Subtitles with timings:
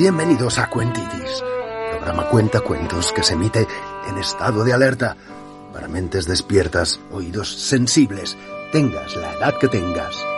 [0.00, 1.44] Bienvenidos a Cuentitis,
[1.90, 3.68] programa Cuenta Cuentos que se emite
[4.08, 5.14] en estado de alerta
[5.74, 8.34] para mentes despiertas, oídos sensibles,
[8.72, 10.29] tengas la edad que tengas.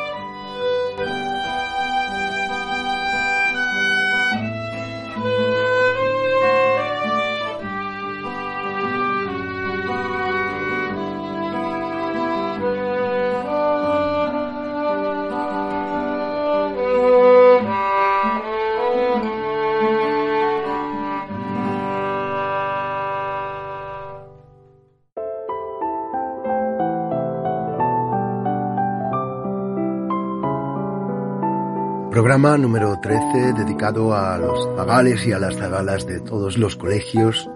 [32.32, 37.50] Programa número 13 dedicado a los zagales y a las zagalas de todos los colegios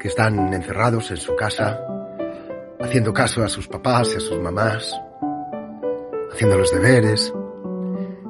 [0.00, 1.78] que están encerrados en su casa,
[2.80, 4.98] haciendo caso a sus papás y a sus mamás,
[6.32, 7.30] haciendo los deberes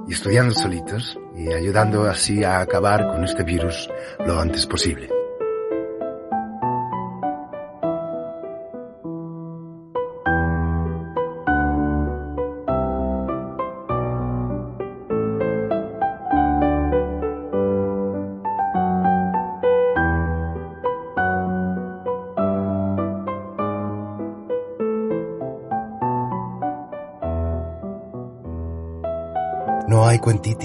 [0.08, 3.88] y estudiando solitos y ayudando así a acabar con este virus
[4.26, 5.11] lo antes posible.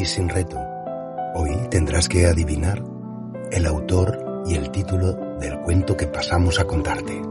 [0.07, 0.57] Sin reto.
[1.35, 2.81] Hoy tendrás que adivinar
[3.51, 7.21] el autor y el título del cuento que pasamos a contarte.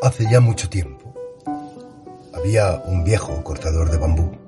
[0.00, 1.14] Hace ya mucho tiempo
[2.34, 4.42] había un viejo cortador de bambú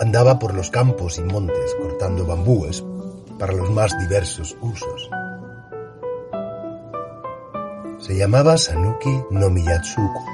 [0.00, 2.84] andaba por los campos y montes cortando bambúes
[3.38, 5.10] para los más diversos usos.
[7.98, 10.24] Se llamaba Sanuki no Miyatsuku.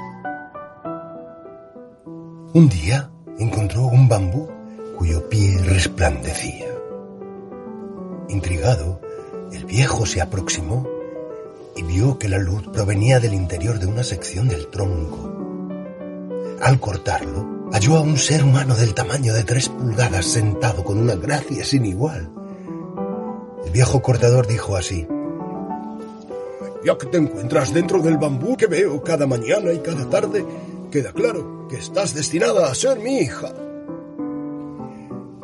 [2.53, 4.49] Un día encontró un bambú
[4.97, 6.67] cuyo pie resplandecía.
[8.29, 9.01] Intrigado,
[9.51, 10.87] el viejo se aproximó
[11.75, 15.31] y vio que la luz provenía del interior de una sección del tronco.
[16.61, 21.15] Al cortarlo, halló a un ser humano del tamaño de tres pulgadas sentado con una
[21.15, 22.31] gracia sin igual.
[23.75, 25.05] Viejo cortador dijo así,
[26.85, 30.45] Ya que te encuentras dentro del bambú que veo cada mañana y cada tarde,
[30.89, 33.51] queda claro que estás destinada a ser mi hija.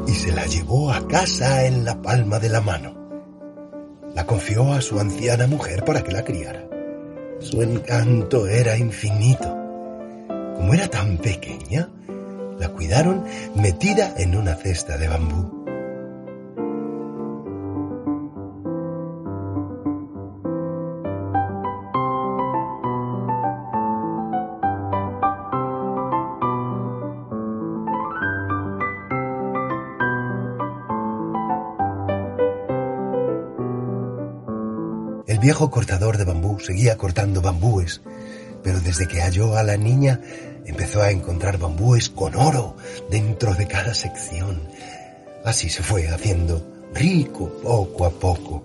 [0.07, 2.95] Y se la llevó a casa en la palma de la mano.
[4.15, 6.65] La confió a su anciana mujer para que la criara.
[7.39, 9.57] Su encanto era infinito.
[10.55, 11.89] Como era tan pequeña,
[12.57, 13.25] la cuidaron
[13.55, 15.60] metida en una cesta de bambú.
[35.41, 38.01] Viejo cortador de bambú seguía cortando bambúes,
[38.63, 40.21] pero desde que halló a la niña
[40.65, 42.77] empezó a encontrar bambúes con oro
[43.09, 44.61] dentro de cada sección.
[45.43, 48.63] Así se fue haciendo rico poco a poco.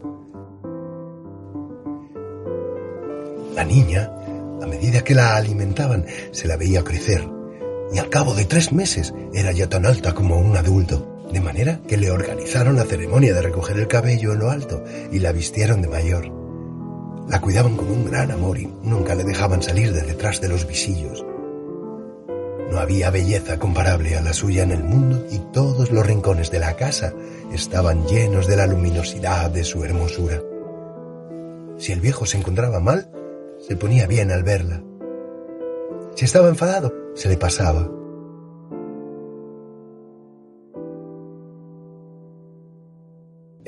[3.54, 4.12] La niña,
[4.62, 7.26] a medida que la alimentaban, se la veía crecer
[7.93, 11.81] y al cabo de tres meses era ya tan alta como un adulto, de manera
[11.88, 15.81] que le organizaron la ceremonia de recoger el cabello en lo alto y la vistieron
[15.81, 16.35] de mayor.
[17.28, 20.66] La cuidaban con un gran amor y nunca le dejaban salir de detrás de los
[20.66, 21.25] visillos.
[22.70, 26.61] No había belleza comparable a la suya en el mundo y todos los rincones de
[26.61, 27.14] la casa
[27.52, 30.40] estaban llenos de la luminosidad de su hermosura.
[31.78, 33.11] Si el viejo se encontraba mal,
[33.58, 34.82] se ponía bien al verla.
[36.14, 37.88] Si estaba enfadado, se le pasaba.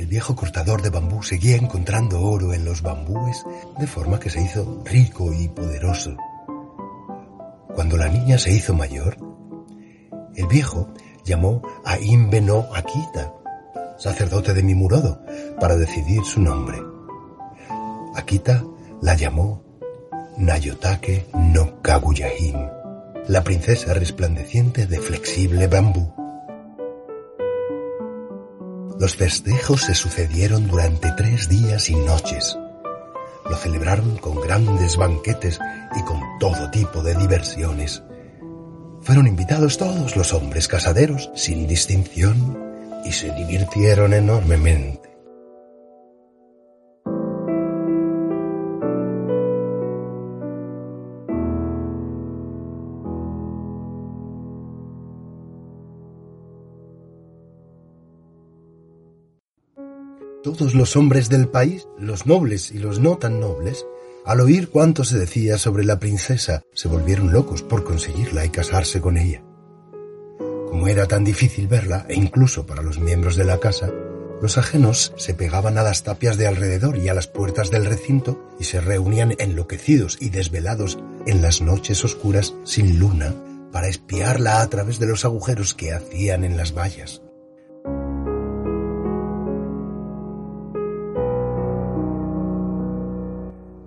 [0.09, 3.45] Viejo cortador de bambú seguía encontrando oro en los bambúes,
[3.79, 6.17] de forma que se hizo rico y poderoso.
[7.75, 9.19] Cuando la niña se hizo mayor,
[10.35, 10.89] el viejo
[11.25, 13.35] llamó a Inbeno Akita,
[13.99, 15.21] sacerdote de Mimurodo,
[15.61, 16.79] para decidir su nombre.
[18.15, 18.65] Akita
[19.03, 19.63] la llamó
[20.39, 22.57] Nayotake no Kaguyahim,
[23.29, 26.18] la princesa resplandeciente de flexible bambú.
[28.99, 32.59] Los festejos se sucedieron durante tres días y noches.
[33.49, 35.61] Lo celebraron con grandes banquetes
[35.97, 38.03] y con todo tipo de diversiones.
[39.03, 42.59] Fueron invitados todos los hombres casaderos sin distinción
[43.05, 45.08] y se divirtieron enormemente.
[60.49, 63.85] Todos los hombres del país, los nobles y los no tan nobles,
[64.25, 69.03] al oír cuánto se decía sobre la princesa, se volvieron locos por conseguirla y casarse
[69.03, 69.43] con ella.
[70.39, 73.91] Como era tan difícil verla, e incluso para los miembros de la casa,
[74.41, 78.49] los ajenos se pegaban a las tapias de alrededor y a las puertas del recinto
[78.59, 83.35] y se reunían enloquecidos y desvelados en las noches oscuras sin luna
[83.71, 87.21] para espiarla a través de los agujeros que hacían en las vallas.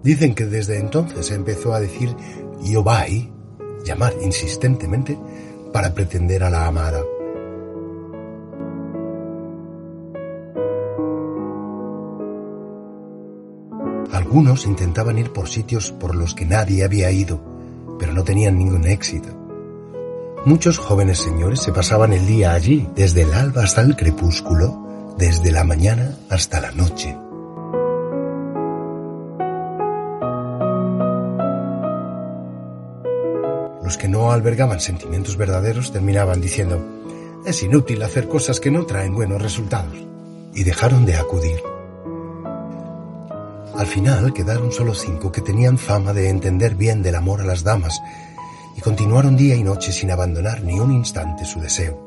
[0.03, 2.15] Dicen que desde entonces empezó a decir
[2.63, 3.31] Yobai,
[3.85, 5.17] llamar insistentemente,
[5.71, 7.01] para pretender a la amada.
[14.11, 17.41] Algunos intentaban ir por sitios por los que nadie había ido,
[17.99, 19.29] pero no tenían ningún éxito.
[20.45, 25.51] Muchos jóvenes señores se pasaban el día allí, desde el alba hasta el crepúsculo, desde
[25.51, 27.15] la mañana hasta la noche.
[33.91, 36.81] Los que no albergaban sentimientos verdaderos terminaban diciendo,
[37.45, 39.97] es inútil hacer cosas que no traen buenos resultados,
[40.53, 41.61] y dejaron de acudir.
[43.75, 47.65] Al final quedaron solo cinco que tenían fama de entender bien del amor a las
[47.65, 48.01] damas
[48.77, 51.99] y continuaron día y noche sin abandonar ni un instante su deseo.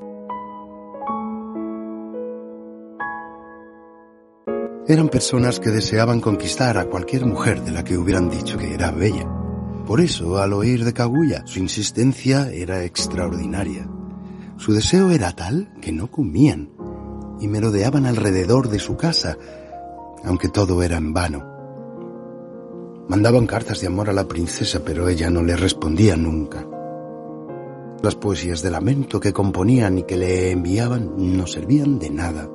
[4.89, 8.91] Eran personas que deseaban conquistar a cualquier mujer de la que hubieran dicho que era
[8.91, 9.44] bella.
[9.87, 13.87] Por eso, al oír de Kaguya, su insistencia era extraordinaria.
[14.57, 16.71] Su deseo era tal que no comían
[17.39, 19.37] y merodeaban alrededor de su casa,
[20.25, 21.45] aunque todo era en vano.
[23.09, 26.67] Mandaban cartas de amor a la princesa, pero ella no le respondía nunca.
[28.03, 32.49] Las poesías de lamento que componían y que le enviaban no servían de nada.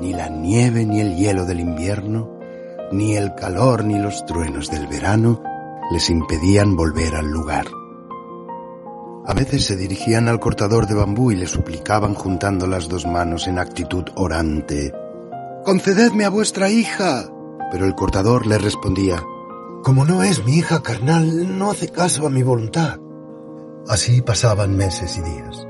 [0.00, 2.36] Ni la nieve ni el hielo del invierno,
[2.90, 5.51] ni el calor ni los truenos del verano
[5.92, 7.66] les impedían volver al lugar.
[9.26, 13.46] A veces se dirigían al cortador de bambú y le suplicaban juntando las dos manos
[13.46, 14.92] en actitud orante.
[15.64, 17.28] Concededme a vuestra hija.
[17.70, 19.22] Pero el cortador le respondía,
[19.84, 22.98] Como no es mi hija carnal, no hace caso a mi voluntad.
[23.86, 25.66] Así pasaban meses y días.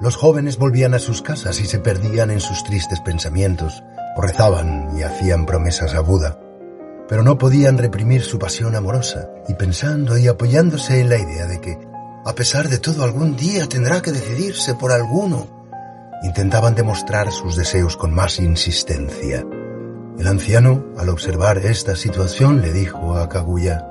[0.00, 3.82] Los jóvenes volvían a sus casas y se perdían en sus tristes pensamientos,
[4.16, 6.43] rezaban y hacían promesas a Buda
[7.08, 11.60] pero no podían reprimir su pasión amorosa, y pensando y apoyándose en la idea de
[11.60, 11.78] que,
[12.24, 15.46] a pesar de todo, algún día tendrá que decidirse por alguno,
[16.22, 19.44] intentaban demostrar sus deseos con más insistencia.
[20.18, 23.86] El anciano, al observar esta situación, le dijo a Kaguya,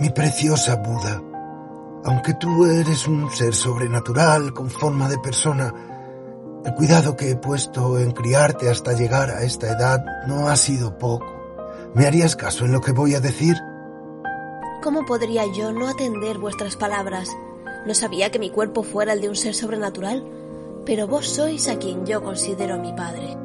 [0.00, 1.20] Mi preciosa Buda,
[2.04, 5.74] aunque tú eres un ser sobrenatural con forma de persona,
[6.64, 10.98] el cuidado que he puesto en criarte hasta llegar a esta edad no ha sido
[10.98, 11.26] poco.
[11.94, 13.56] ¿Me harías caso en lo que voy a decir?
[14.82, 17.28] ¿Cómo podría yo no atender vuestras palabras?
[17.86, 20.24] No sabía que mi cuerpo fuera el de un ser sobrenatural,
[20.84, 23.36] pero vos sois a quien yo considero mi padre.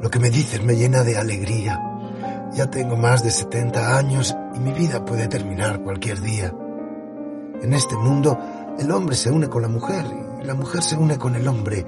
[0.00, 1.80] Lo que me dices me llena de alegría.
[2.52, 6.54] Ya tengo más de 70 años y mi vida puede terminar cualquier día.
[7.62, 8.38] En este mundo,
[8.78, 10.04] el hombre se une con la mujer
[10.40, 11.84] y la mujer se une con el hombre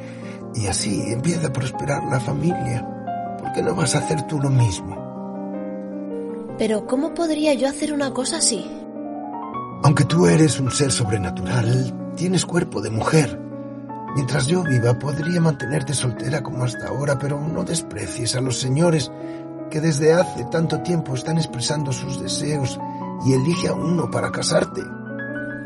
[0.54, 2.86] y así empieza a prosperar la familia.
[3.38, 4.96] ¿Por qué no vas a hacer tú lo mismo?
[6.58, 8.64] Pero ¿cómo podría yo hacer una cosa así?
[9.82, 13.40] Aunque tú eres un ser sobrenatural, tienes cuerpo de mujer.
[14.14, 19.10] Mientras yo viva, podría mantenerte soltera como hasta ahora, pero no desprecies a los señores
[19.70, 22.78] que desde hace tanto tiempo están expresando sus deseos
[23.24, 24.82] y elige a uno para casarte.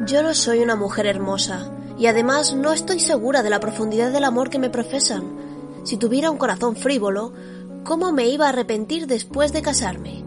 [0.07, 4.25] Yo no soy una mujer hermosa, y además no estoy segura de la profundidad del
[4.25, 5.25] amor que me profesan.
[5.85, 7.33] Si tuviera un corazón frívolo,
[7.85, 10.25] ¿cómo me iba a arrepentir después de casarme?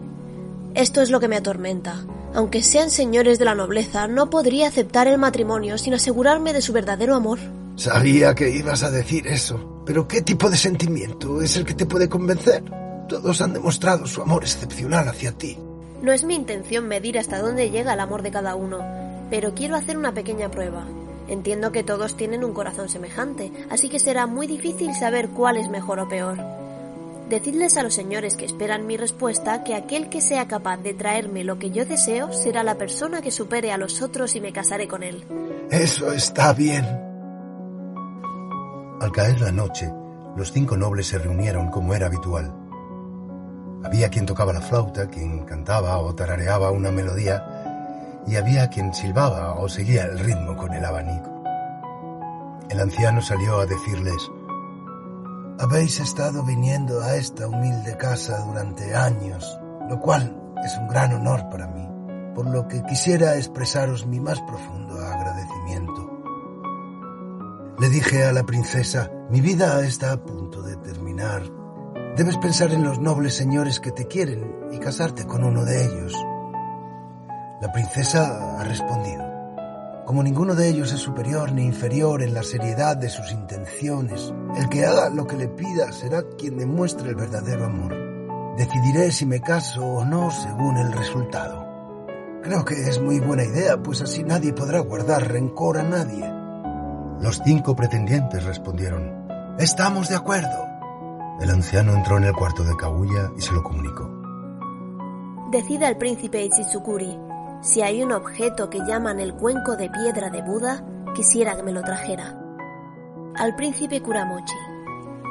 [0.74, 2.04] Esto es lo que me atormenta.
[2.34, 6.72] Aunque sean señores de la nobleza, no podría aceptar el matrimonio sin asegurarme de su
[6.72, 7.38] verdadero amor.
[7.76, 11.86] Sabía que ibas a decir eso, pero ¿qué tipo de sentimiento es el que te
[11.86, 12.62] puede convencer?
[13.08, 15.58] Todos han demostrado su amor excepcional hacia ti.
[16.02, 18.78] No es mi intención medir hasta dónde llega el amor de cada uno,
[19.28, 20.86] pero quiero hacer una pequeña prueba.
[21.30, 25.70] Entiendo que todos tienen un corazón semejante, así que será muy difícil saber cuál es
[25.70, 26.38] mejor o peor.
[27.28, 31.44] Decidles a los señores que esperan mi respuesta que aquel que sea capaz de traerme
[31.44, 34.88] lo que yo deseo será la persona que supere a los otros y me casaré
[34.88, 35.24] con él.
[35.70, 36.84] Eso está bien.
[39.00, 39.88] Al caer la noche,
[40.36, 42.52] los cinco nobles se reunieron como era habitual.
[43.84, 47.59] Había quien tocaba la flauta, quien cantaba o tarareaba una melodía,
[48.26, 51.42] y había quien silbaba o seguía el ritmo con el abanico.
[52.68, 54.30] El anciano salió a decirles,
[55.58, 59.58] Habéis estado viniendo a esta humilde casa durante años,
[59.88, 61.86] lo cual es un gran honor para mí,
[62.34, 66.10] por lo que quisiera expresaros mi más profundo agradecimiento.
[67.78, 71.42] Le dije a la princesa, mi vida está a punto de terminar.
[72.16, 76.14] Debes pensar en los nobles señores que te quieren y casarte con uno de ellos.
[77.60, 79.22] La princesa ha respondido.
[80.06, 84.68] Como ninguno de ellos es superior ni inferior en la seriedad de sus intenciones, el
[84.70, 87.94] que haga lo que le pida será quien demuestre el verdadero amor.
[88.56, 91.66] Decidiré si me caso o no según el resultado.
[92.42, 96.26] Creo que es muy buena idea, pues así nadie podrá guardar rencor a nadie.
[97.20, 100.66] Los cinco pretendientes respondieron, Estamos de acuerdo.
[101.42, 104.10] El anciano entró en el cuarto de Kaguya y se lo comunicó.
[105.50, 107.29] Decida el príncipe Ichitsukuri.
[107.60, 111.72] Si hay un objeto que llaman el cuenco de piedra de Buda, quisiera que me
[111.72, 112.38] lo trajera.
[113.36, 114.56] Al príncipe Kuramochi.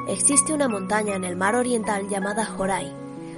[0.07, 2.91] Existe una montaña en el mar oriental llamada Horai.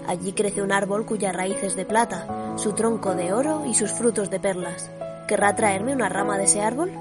[0.07, 3.91] Allí crece un árbol cuya raíz es de plata, su tronco de oro y sus
[3.91, 4.89] frutos de perlas.
[5.27, 6.91] ¿Querrá traerme una rama de ese árbol?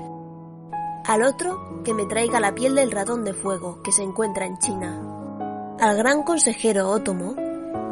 [1.11, 4.59] al otro que me traiga la piel del ratón de fuego que se encuentra en
[4.59, 5.76] China.
[5.80, 7.35] Al gran consejero Otomo,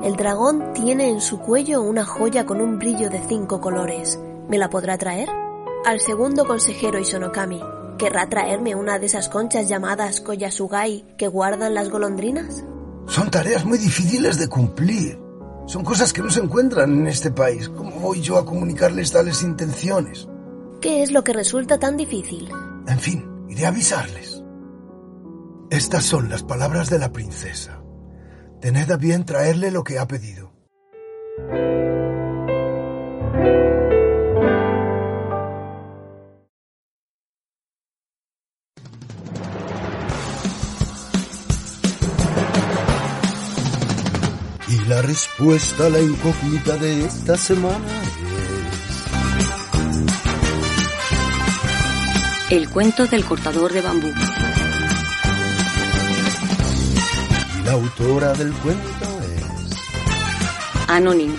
[0.03, 4.19] el dragón tiene en su cuello una joya con un brillo de cinco colores.
[4.49, 5.29] ¿Me la podrá traer?
[5.85, 7.61] Al segundo consejero Isonokami,
[7.99, 12.65] ¿querrá traerme una de esas conchas llamadas Koyasugai que guardan las golondrinas?
[13.07, 15.19] Son tareas muy difíciles de cumplir.
[15.67, 17.69] Son cosas que no se encuentran en este país.
[17.69, 20.29] ¿Cómo voy yo a comunicarles tales intenciones?
[20.81, 22.49] ¿Qué es lo que resulta tan difícil?
[22.87, 24.43] En fin, iré a avisarles.
[25.71, 27.83] Estas son las palabras de la princesa.
[28.61, 30.53] Tened a bien traerle lo que ha pedido.
[44.69, 48.03] Y la respuesta a la incógnita de esta semana
[52.51, 54.09] El cuento del cortador de bambú.
[57.69, 60.89] La autora del cuento es...
[60.89, 61.35] Anónimo.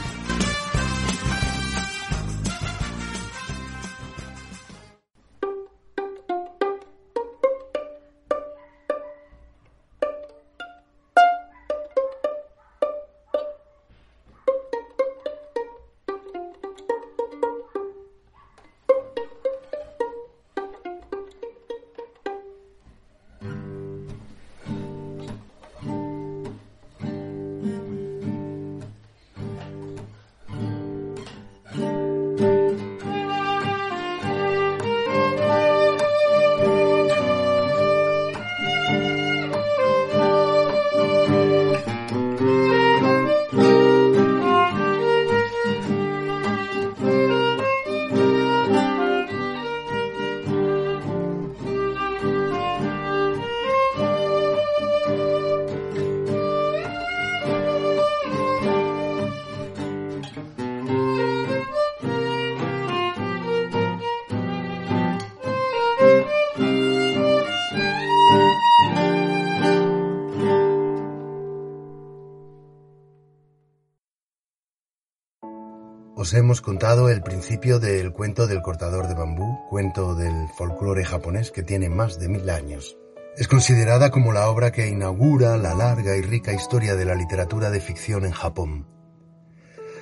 [76.29, 81.49] Os hemos contado el principio del cuento del cortador de bambú, cuento del folclore japonés
[81.49, 82.99] que tiene más de mil años.
[83.35, 87.71] Es considerada como la obra que inaugura la larga y rica historia de la literatura
[87.71, 88.85] de ficción en Japón.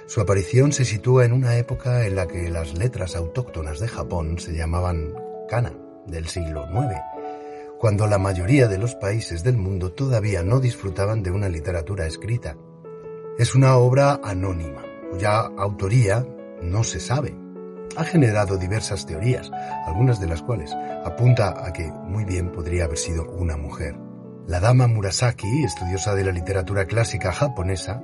[0.05, 4.37] Su aparición se sitúa en una época en la que las letras autóctonas de Japón
[4.37, 5.13] se llamaban
[5.47, 5.71] kana,
[6.07, 6.99] del siglo IX,
[7.79, 12.57] cuando la mayoría de los países del mundo todavía no disfrutaban de una literatura escrita.
[13.39, 16.25] Es una obra anónima cuya autoría
[16.61, 17.35] no se sabe.
[17.95, 19.51] Ha generado diversas teorías,
[19.85, 23.95] algunas de las cuales apunta a que muy bien podría haber sido una mujer.
[24.47, 28.01] La dama Murasaki, estudiosa de la literatura clásica japonesa,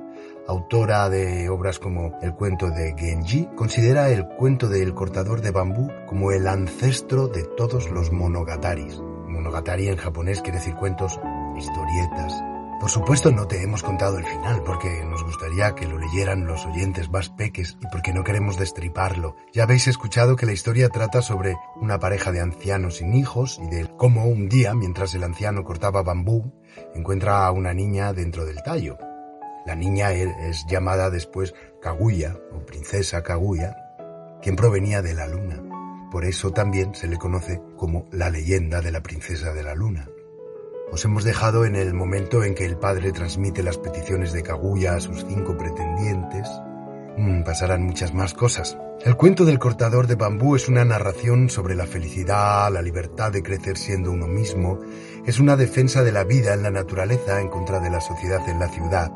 [0.48, 5.90] autora de obras como El cuento de Genji, considera el cuento del cortador de bambú
[6.06, 9.00] como el ancestro de todos los monogataris.
[9.28, 11.20] Monogatari en japonés quiere decir cuentos,
[11.58, 12.44] historietas,
[12.80, 16.66] por supuesto no te hemos contado el final porque nos gustaría que lo leyeran los
[16.66, 19.36] oyentes más peques y porque no queremos destriparlo.
[19.54, 23.68] Ya habéis escuchado que la historia trata sobre una pareja de ancianos sin hijos y
[23.68, 26.52] de cómo un día, mientras el anciano cortaba bambú,
[26.94, 28.98] encuentra a una niña dentro del tallo.
[29.66, 33.78] La niña e-, es llamada después Kaguya o princesa Kaguya,
[34.42, 35.64] quien provenía de la luna.
[36.12, 40.08] Por eso también se le conoce como la leyenda de la princesa de la luna.
[40.92, 44.96] Os hemos dejado en el momento en que el padre transmite las peticiones de Kaguya
[44.96, 46.48] a sus cinco pretendientes.
[47.18, 48.78] Mm, pasarán muchas más cosas.
[49.04, 53.44] El cuento del cortador de bambú es una narración sobre la felicidad, la libertad de
[53.44, 54.80] crecer siendo uno mismo,
[55.26, 58.60] es una defensa de la vida en la naturaleza en contra de la sociedad en
[58.60, 59.12] la ciudad.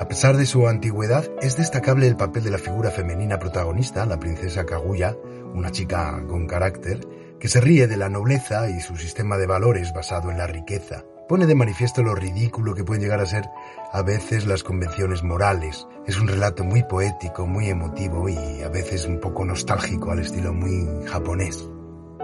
[0.00, 4.18] A pesar de su antigüedad, es destacable el papel de la figura femenina protagonista, la
[4.18, 5.16] princesa Kaguya,
[5.54, 7.00] una chica con carácter,
[7.38, 11.04] que se ríe de la nobleza y su sistema de valores basado en la riqueza.
[11.28, 13.48] Pone de manifiesto lo ridículo que pueden llegar a ser
[13.92, 15.86] a veces las convenciones morales.
[16.06, 20.52] Es un relato muy poético, muy emotivo y a veces un poco nostálgico al estilo
[20.52, 21.68] muy japonés.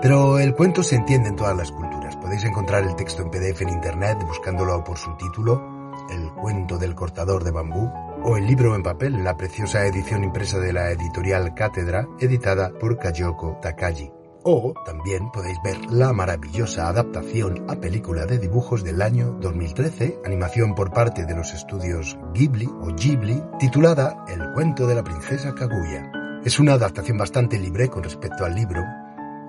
[0.03, 2.17] Pero el cuento se entiende en todas las culturas.
[2.17, 6.95] Podéis encontrar el texto en PDF en internet buscándolo por su título, El cuento del
[6.95, 7.91] cortador de bambú,
[8.23, 12.99] o el libro en papel la preciosa edición impresa de la editorial Cátedra, editada por
[12.99, 14.20] Kayoko Takagi.
[14.43, 20.75] O también podéis ver la maravillosa adaptación a película de dibujos del año 2013, animación
[20.75, 26.11] por parte de los estudios Ghibli o Ghibli, titulada El cuento de la princesa Kaguya.
[26.43, 28.83] Es una adaptación bastante libre con respecto al libro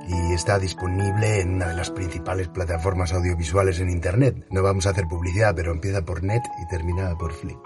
[0.10, 4.46] y está disponible en una de las principales plataformas audiovisuales en Internet.
[4.50, 7.62] No vamos a hacer publicidad, pero empieza por net y termina por Flix.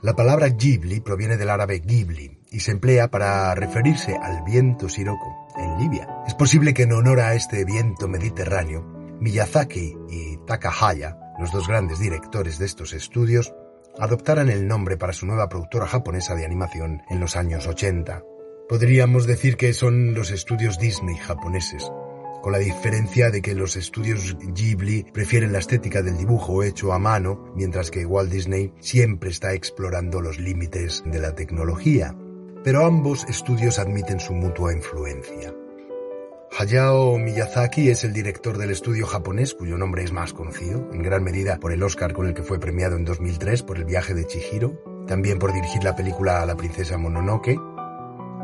[0.00, 5.48] La palabra Ghibli proviene del árabe Ghibli y se emplea para referirse al viento siroco
[5.56, 6.08] en Libia.
[6.26, 8.82] Es posible que en honor a este viento mediterráneo,
[9.20, 13.54] Miyazaki y Takahaya, los dos grandes directores de estos estudios,
[13.98, 18.22] adoptaran el nombre para su nueva productora japonesa de animación en los años 80.
[18.68, 21.90] Podríamos decir que son los estudios Disney japoneses,
[22.40, 26.98] con la diferencia de que los estudios Ghibli prefieren la estética del dibujo hecho a
[26.98, 32.14] mano, mientras que Walt Disney siempre está explorando los límites de la tecnología.
[32.62, 35.54] Pero ambos estudios admiten su mutua influencia.
[36.58, 41.22] Hayao Miyazaki es el director del estudio japonés cuyo nombre es más conocido, en gran
[41.22, 44.26] medida por el Oscar con el que fue premiado en 2003 por El viaje de
[44.26, 44.74] Chihiro,
[45.06, 47.56] también por dirigir la película La princesa Mononoke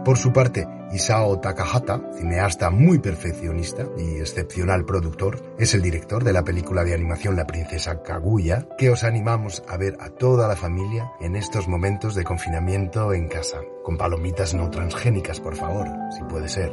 [0.06, 6.32] por su parte, Isao Takahata, cineasta muy perfeccionista y excepcional productor, es el director de
[6.32, 10.54] la película de animación La princesa Kaguya, que os animamos a ver a toda la
[10.54, 16.22] familia en estos momentos de confinamiento en casa, con palomitas no transgénicas, por favor, si
[16.22, 16.72] puede ser.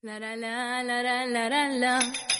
[0.00, 1.98] La la la la la la la.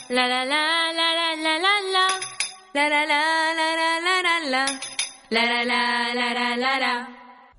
[0.09, 2.38] La la la la la la la
[2.75, 4.67] la la la la la la la
[5.31, 7.09] la la la la la la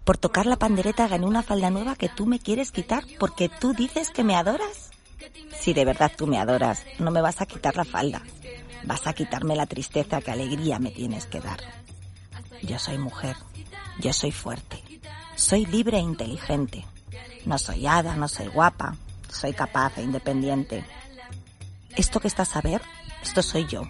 [0.03, 3.73] Por tocar la pandereta gané una falda nueva que tú me quieres quitar porque tú
[3.73, 4.91] dices que me adoras.
[5.59, 8.21] Si de verdad tú me adoras, no me vas a quitar la falda.
[8.83, 11.59] Vas a quitarme la tristeza que alegría me tienes que dar.
[12.61, 13.35] Yo soy mujer,
[13.99, 14.83] yo soy fuerte,
[15.35, 16.85] soy libre e inteligente.
[17.45, 18.95] No soy hada, no soy guapa,
[19.29, 20.85] soy capaz e independiente.
[21.95, 22.81] Esto que estás a ver,
[23.23, 23.83] esto soy yo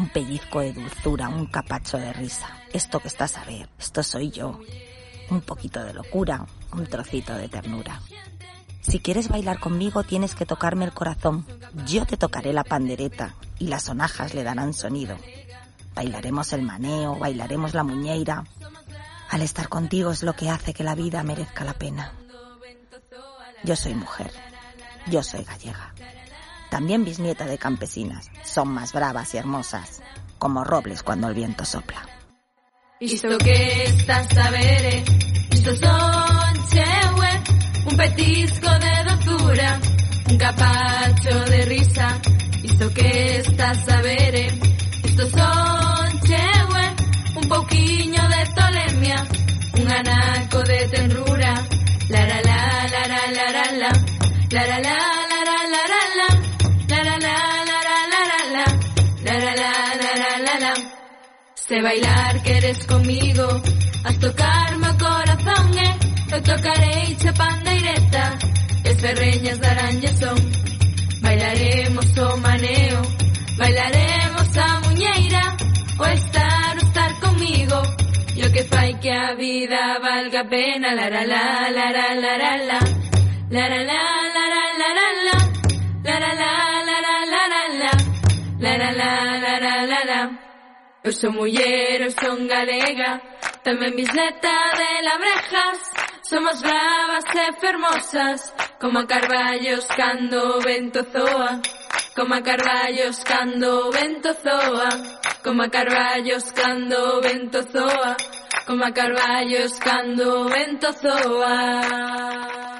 [0.00, 2.48] un pellizco de dulzura, un capacho de risa.
[2.72, 4.58] Esto que estás a ver, esto soy yo.
[5.28, 8.00] Un poquito de locura, un trocito de ternura.
[8.80, 11.44] Si quieres bailar conmigo tienes que tocarme el corazón.
[11.86, 15.18] Yo te tocaré la pandereta y las sonajas le darán sonido.
[15.94, 18.44] Bailaremos el maneo, bailaremos la muñeira.
[19.28, 22.14] Al estar contigo es lo que hace que la vida merezca la pena.
[23.64, 24.32] Yo soy mujer.
[25.08, 25.92] Yo soy gallega
[26.70, 28.30] también bisnieta de campesinas.
[28.44, 30.00] Son más bravas y hermosas,
[30.38, 32.06] como robles cuando el viento sopla.
[33.00, 35.04] Isto que estás eh?
[35.52, 37.42] isto son chewe,
[37.86, 39.80] un petisco de dozura,
[40.28, 42.18] un capacho de risa.
[42.62, 44.60] Isto que estás eh?
[45.04, 46.94] isto son chewe,
[47.36, 49.26] un pouquiño de tolemia,
[49.80, 51.54] un anaco de tenrura.
[52.10, 53.92] La la la la la la la la,
[54.50, 55.29] la la la
[61.70, 63.46] Sé bailar, queres comigo,
[64.02, 65.94] a tocarme o corazón, eh?
[66.32, 68.24] Eu tocarei che pandeireta,
[68.82, 70.40] e ferreñas daranlle son.
[71.22, 73.00] Bailaremos o maneo,
[73.56, 75.44] bailaremos a muñeira,
[75.96, 77.80] o estar o estar comigo,
[78.36, 82.32] e o que fai que a vida valga pena, la la la la la la
[82.42, 82.80] la, la.
[83.48, 84.02] La la la
[84.34, 85.36] la la la la, la.
[86.02, 86.52] La la la
[86.88, 87.92] la la la la, la.
[88.58, 89.59] La la la la la la.
[91.02, 93.24] Eu sou muller, eu son galega,
[93.64, 95.80] tamén bisneta de labrejas,
[96.28, 101.56] somos bravas e fermosas, como carballos cando o vento zoa,
[102.12, 104.90] como carballos cando o vento zoa,
[105.40, 108.12] como carballos cando o vento zoa,
[108.68, 112.79] como carballos cando o vento zoa.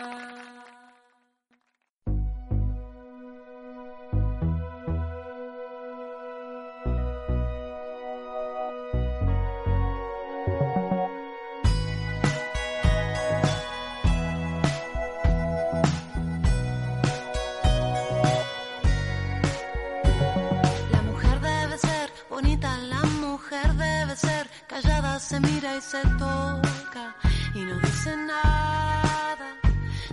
[27.87, 29.57] Hice nada.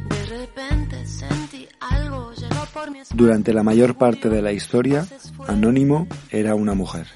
[0.09, 5.07] De repente sentí algo, llegó por mi Durante la mayor parte de la historia,
[5.47, 7.07] Anónimo era una mujer.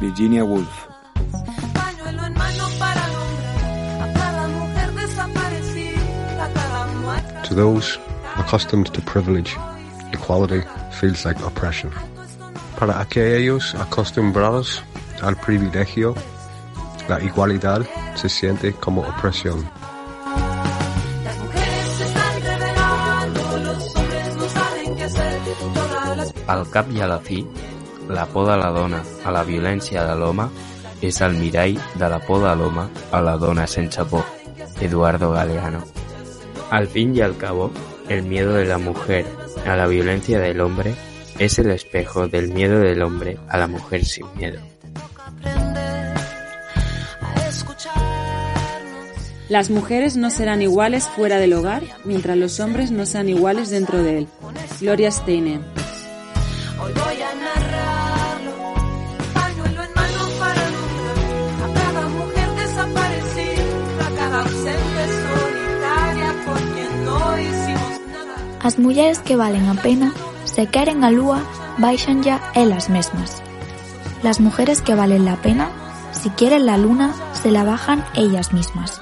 [0.00, 0.68] Virginia Woolf.
[1.74, 7.42] pañuelo en mano para nombrar a cada mujer desaparecida, a cada muestra.
[7.42, 7.98] To those
[8.36, 9.56] accustomed to privilege,
[10.12, 11.92] equality feels like oppression.
[12.80, 14.82] Para aquellos acostumbrados
[15.22, 16.16] al privilegio,
[17.12, 17.82] la igualdad
[18.14, 19.68] se siente como opresión.
[26.46, 27.44] Al cap i a la fi,
[28.08, 30.48] la por de la dona a la violència de l'home
[31.04, 34.24] és el mirall de la por de l'home a la dona sense por.
[34.80, 35.84] Eduardo Galeano.
[36.70, 37.70] Al fin y al cabo,
[38.08, 39.26] el miedo de la mujer
[39.66, 40.94] a la violencia del hombre
[41.38, 44.71] es el espejo del miedo del hombre a la mujer sin miedo.
[49.52, 54.02] Las mujeres no serán iguales fuera del hogar, mientras los hombres no sean iguales dentro
[54.02, 54.28] de él.
[54.80, 55.60] Gloria Steinem.
[56.80, 58.74] Hoy voy a narrarlo.
[59.34, 67.04] Pañuelo en mano para nombrar a cada mujer desaparecida, a cada ausente solitaria por quien
[67.04, 68.58] no hicimos nada.
[68.62, 71.42] As mulleres que valen a pena, se queren a lúa,
[71.76, 73.42] baixan ya elas mesmas.
[74.22, 75.68] Las mujeres que valen la pena,
[76.12, 79.01] si quieren la luna, se la bajan ellas mismas.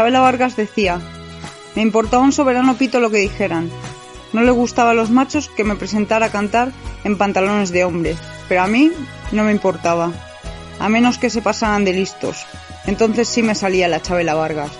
[0.00, 0.98] Chabela Vargas decía,
[1.76, 3.70] me importaba un soberano pito lo que dijeran.
[4.32, 6.72] No le gustaba a los machos que me presentara a cantar
[7.04, 8.16] en pantalones de hombre,
[8.48, 8.90] pero a mí
[9.30, 10.10] no me importaba.
[10.78, 12.46] A menos que se pasaran de listos.
[12.86, 14.70] Entonces sí me salía la Chabela Vargas.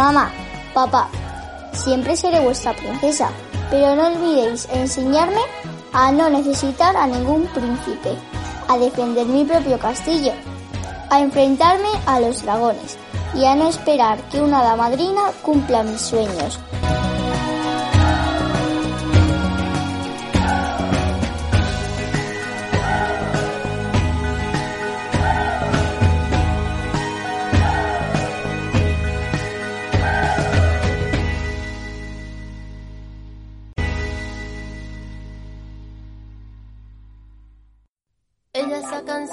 [0.00, 0.30] Mamá,
[0.72, 1.10] papá,
[1.74, 3.28] siempre seré vuestra princesa,
[3.70, 5.42] pero no olvidéis enseñarme
[5.92, 8.16] a no necesitar a ningún príncipe,
[8.66, 10.32] a defender mi propio castillo,
[11.10, 12.96] a enfrentarme a los dragones
[13.34, 16.58] y a no esperar que una hada madrina cumpla mis sueños.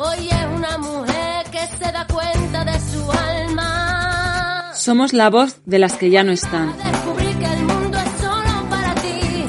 [0.00, 4.70] Hoy es una mujer que se da cuenta de su alma.
[4.72, 6.72] Somos la voz de las que ya no están.
[6.76, 9.44] Descubrí que el mundo es solo para ti.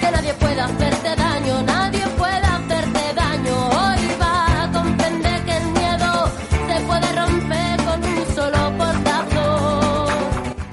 [0.00, 3.68] Que nadie puede hacerte daño, nadie puede hacerte daño.
[3.68, 6.30] Hoy va a comprender que el miedo
[6.68, 10.06] se puede romper con un solo portazo.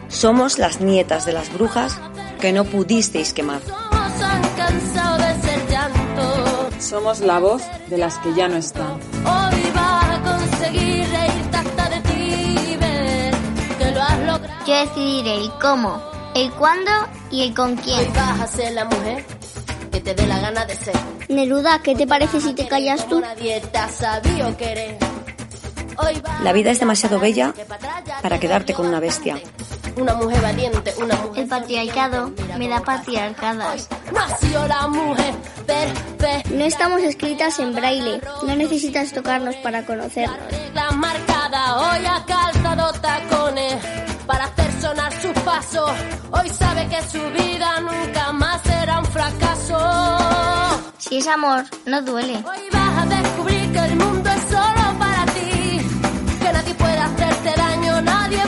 [0.09, 1.99] Somos las nietas de las brujas
[2.39, 3.61] que no pudisteis quemar.
[3.61, 3.87] Todos
[6.79, 8.99] Somos la voz de las que ya no están.
[9.25, 9.57] Hoy.
[14.67, 16.03] Yo decidiré el cómo,
[16.35, 16.91] el cuándo
[17.31, 18.13] y el con Hoy quién.
[18.13, 19.23] vas a ser la mujer
[19.93, 20.93] que te dé la gana de ser.
[21.29, 23.23] Neruda, ¿qué te parece si te callas tú?
[25.99, 27.53] Hoy La vida es demasiado bella
[28.21, 29.39] para quedarte queda con una bestia.
[29.97, 31.43] Una mujer valiente, una mujer.
[31.43, 33.89] El patriarcado me da patriarcadas.
[34.13, 35.33] Nació la mujer
[35.65, 36.49] perfecta.
[36.51, 38.21] No estamos escritas en braille.
[38.45, 40.37] No necesitas tocarnos para conocernos.
[40.51, 43.75] Regla marcada, hoy ha calzado tacones
[44.27, 45.91] para hacer sonar sus pasos.
[46.31, 49.79] Hoy sabe que su vida nunca más será un fracaso.
[50.99, 52.35] Si es amor, no duele.
[52.35, 55.81] Hoy vas a descubrir que el mundo es solo para ti.
[56.39, 58.41] Que nadie puede hacerte daño, nadie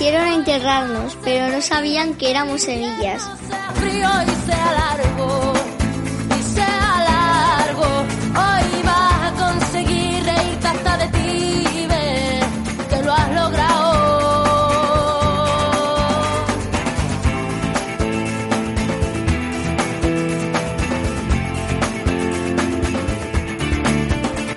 [0.00, 3.22] enterrarnos, pero no sabían que éramos semillas.
[3.74, 5.52] frío y sea largo,
[6.36, 7.84] y sea largo.
[8.34, 12.40] Hoy vas a conseguir reírte hasta de ti, ve,
[12.90, 13.94] que lo has logrado.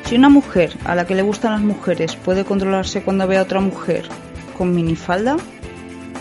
[0.05, 3.43] Si una mujer a la que le gustan las mujeres puede controlarse cuando ve a
[3.43, 4.09] otra mujer
[4.57, 5.37] con minifalda,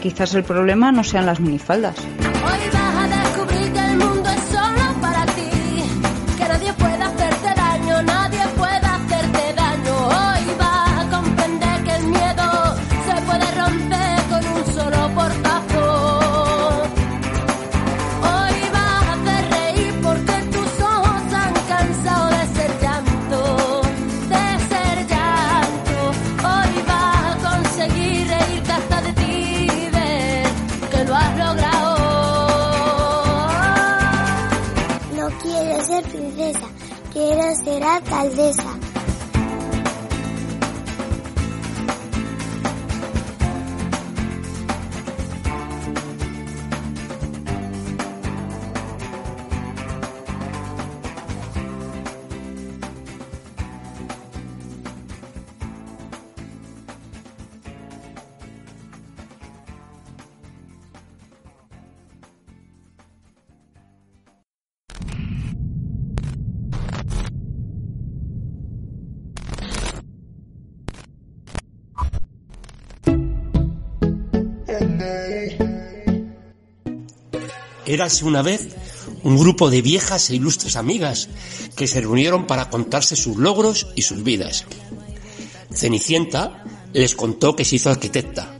[0.02, 1.96] quizás el problema no sean las minifaldas.
[38.06, 38.65] Ser alcaldesa.
[77.86, 78.68] Érase una vez
[79.22, 81.28] un grupo de viejas e ilustres amigas
[81.76, 84.64] que se reunieron para contarse sus logros y sus vidas.
[85.72, 88.58] Cenicienta les contó que se hizo arquitecta,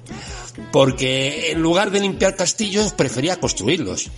[0.71, 4.11] porque en lugar de limpiar castillos prefería construirlos.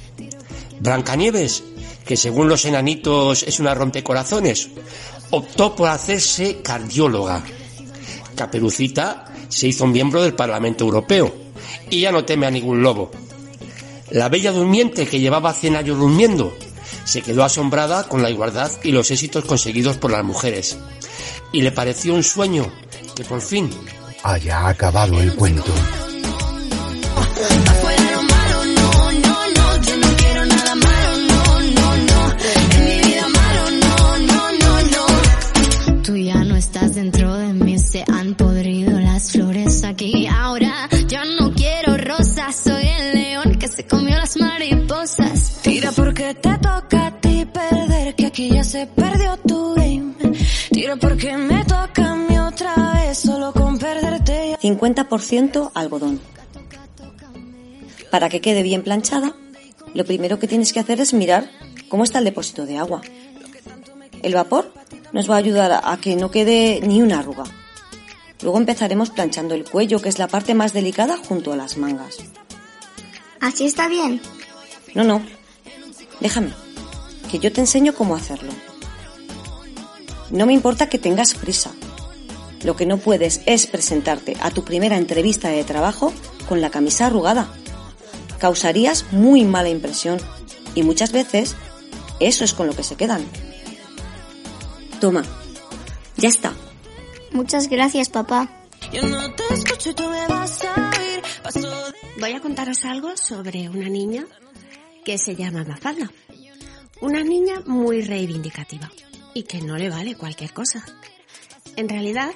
[0.81, 1.62] Blancanieves,
[2.05, 4.68] que según los enanitos es una rompecorazones,
[5.31, 7.42] optó por hacerse cardióloga.
[8.35, 11.35] Caperucita se hizo miembro del Parlamento Europeo
[11.90, 13.11] y ya no teme a ningún lobo.
[14.11, 16.57] La bella durmiente que llevaba 100 años durmiendo
[17.05, 20.79] se quedó asombrada con la igualdad y los éxitos conseguidos por las mujeres.
[21.53, 22.71] Y le pareció un sueño
[23.14, 23.71] que por fin
[24.23, 25.73] haya acabado el cuento.
[48.68, 50.14] Se perdió tu game.
[50.70, 54.59] Tira porque me toca a mí otra vez, solo con perderte ya.
[54.59, 56.20] 50% algodón.
[58.11, 59.35] Para que quede bien planchada,
[59.94, 61.50] lo primero que tienes que hacer es mirar
[61.88, 63.00] cómo está el depósito de agua.
[64.22, 64.72] El vapor
[65.12, 67.44] nos va a ayudar a que no quede ni una arruga.
[68.42, 72.18] Luego empezaremos planchando el cuello, que es la parte más delicada junto a las mangas.
[73.40, 74.20] ¿Así está bien?
[74.94, 75.22] No, no.
[76.20, 76.52] Déjame,
[77.31, 78.53] que yo te enseño cómo hacerlo.
[80.31, 81.73] No me importa que tengas prisa.
[82.64, 86.12] Lo que no puedes es presentarte a tu primera entrevista de trabajo
[86.49, 87.49] con la camisa arrugada.
[88.38, 90.19] Causarías muy mala impresión
[90.75, 91.55] y muchas veces
[92.21, 93.25] eso es con lo que se quedan.
[95.01, 95.23] Toma,
[96.17, 96.53] ya está.
[97.33, 98.51] Muchas gracias, papá.
[102.21, 104.27] Voy a contaros algo sobre una niña
[105.05, 106.11] que se llama Mafalda.
[107.01, 108.91] Una niña muy reivindicativa
[109.33, 110.85] y que no le vale cualquier cosa.
[111.77, 112.33] En realidad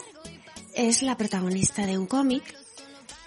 [0.74, 2.44] es la protagonista de un cómic,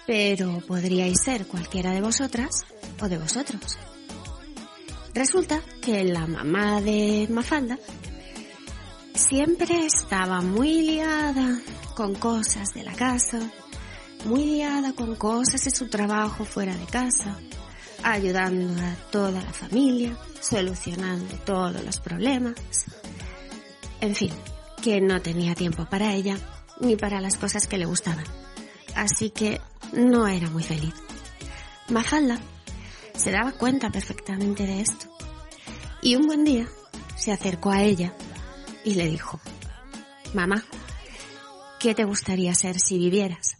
[0.06, 2.64] pero podríais ser cualquiera de vosotras
[3.02, 3.76] o de vosotros.
[5.12, 7.78] Resulta que la mamá de Mafalda
[9.14, 11.60] siempre estaba muy liada
[11.94, 13.40] con cosas de la casa,
[14.24, 17.38] muy liada con cosas de su trabajo fuera de casa,
[18.12, 22.54] ayudando a toda la familia, solucionando todos los problemas.
[24.00, 24.30] En fin,
[24.80, 26.38] que no tenía tiempo para ella
[26.80, 28.24] ni para las cosas que le gustaban.
[28.94, 29.60] Así que
[29.92, 30.94] no era muy feliz.
[31.88, 32.38] Mafalda
[33.16, 35.06] se daba cuenta perfectamente de esto.
[36.00, 36.68] Y un buen día
[37.16, 38.12] se acercó a ella
[38.84, 39.40] y le dijo,
[40.32, 40.64] Mamá,
[41.80, 43.55] ¿qué te gustaría ser si vivieras?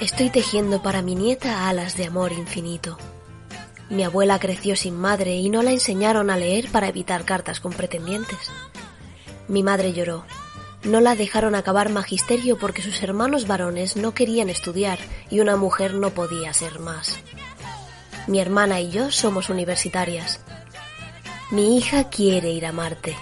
[0.00, 2.98] Estoy tejiendo para mi nieta alas de amor infinito.
[3.88, 7.72] Mi abuela creció sin madre y no la enseñaron a leer para evitar cartas con
[7.72, 8.50] pretendientes.
[9.46, 10.24] Mi madre lloró.
[10.84, 14.98] No la dejaron acabar magisterio porque sus hermanos varones no querían estudiar
[15.30, 17.18] y una mujer no podía ser más.
[18.26, 20.40] Mi hermana y yo somos universitarias.
[21.50, 23.16] Mi hija quiere ir a Marte.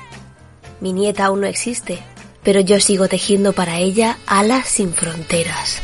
[0.81, 2.01] Mi nieta aún no existe,
[2.43, 5.81] pero yo sigo tejiendo para ella alas sin fronteras.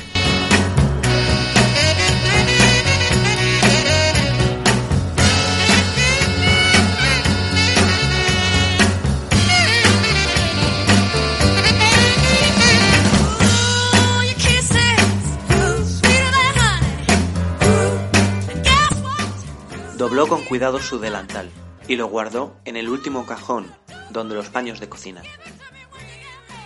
[20.03, 21.49] Dobló con cuidado su delantal
[21.87, 23.73] y lo guardó en el último cajón
[24.11, 25.23] donde los paños de cocina.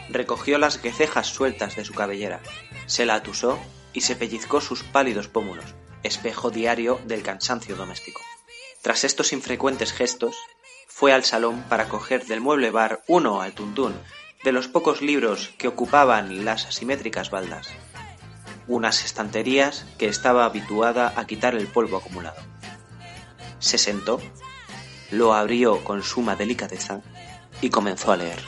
[0.08, 2.40] Recogió las guecejas sueltas de su cabellera,
[2.86, 3.58] se la atusó
[3.92, 8.22] y se pellizcó sus pálidos pómulos, espejo diario del cansancio doméstico.
[8.80, 10.34] Tras estos infrecuentes gestos,
[10.88, 13.94] fue al salón para coger del mueble bar uno al tuntún
[14.44, 17.68] de los pocos libros que ocupaban las asimétricas baldas,
[18.66, 22.55] unas estanterías que estaba habituada a quitar el polvo acumulado.
[23.66, 24.20] Se sentó,
[25.10, 27.00] lo abrió con suma delicadeza
[27.60, 28.38] y comenzó a leer.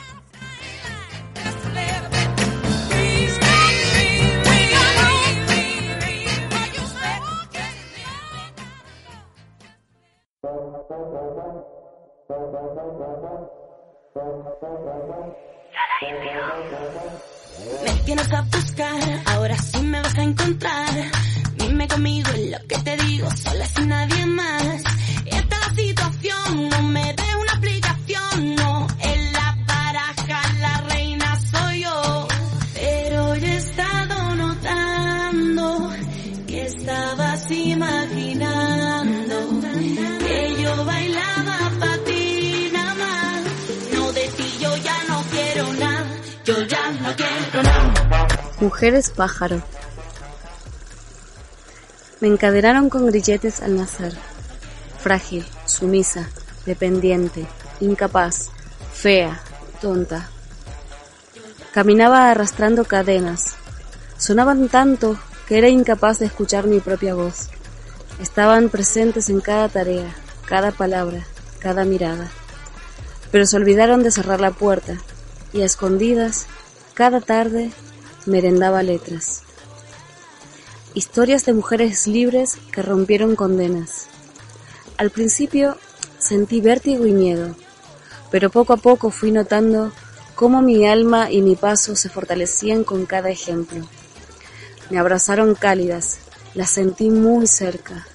[17.83, 21.11] Me tienes a buscar, ahora sí me vas a encontrar.
[21.59, 24.83] Dime conmigo lo que te digo, sola sin nadie más.
[25.25, 28.87] Esta es situación, no me des una explicación, no.
[28.99, 32.27] En la baraja la reina soy yo.
[32.73, 35.89] Pero yo he estado notando
[36.47, 39.35] que estabas imaginando
[40.19, 43.43] que yo bailaba para ti nada más.
[43.93, 46.07] No de ti yo ya no quiero nada,
[46.45, 48.27] yo ya no quiero nada.
[48.59, 49.61] Mujeres pájaro.
[52.21, 54.13] Me encadenaron con grilletes al nacer.
[54.99, 56.29] Frágil, sumisa,
[56.65, 57.45] dependiente,
[57.79, 58.49] incapaz,
[58.93, 59.41] fea,
[59.81, 60.29] tonta.
[61.73, 63.55] Caminaba arrastrando cadenas.
[64.17, 65.17] Sonaban tanto
[65.47, 67.49] que era incapaz de escuchar mi propia voz.
[68.19, 70.13] Estaban presentes en cada tarea,
[70.45, 71.25] cada palabra,
[71.59, 72.29] cada mirada.
[73.31, 74.97] Pero se olvidaron de cerrar la puerta
[75.53, 76.47] y a escondidas,
[76.93, 77.71] cada tarde,
[78.25, 79.43] merendaba letras.
[80.95, 84.07] Historias de mujeres libres que rompieron condenas.
[84.97, 85.77] Al principio
[86.17, 87.55] sentí vértigo y miedo,
[88.31, 89.91] pero poco a poco fui notando
[90.33, 93.85] cómo mi alma y mi paso se fortalecían con cada ejemplo.
[94.89, 96.19] Me abrazaron cálidas,
[96.55, 98.07] las sentí muy cerca,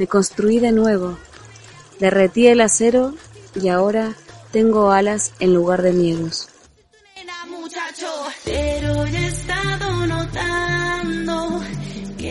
[0.00, 1.16] me construí de nuevo,
[2.00, 3.14] derretí el acero
[3.54, 4.16] y ahora
[4.50, 6.48] tengo alas en lugar de miedos.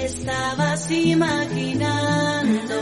[0.08, 2.76] Estabas imaginando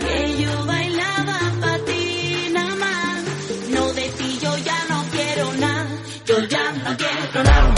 [0.00, 3.22] que yo bailaba para ti nada más.
[3.70, 5.90] No de ti yo ya no quiero nada,
[6.24, 7.74] yo ya no quiero nada.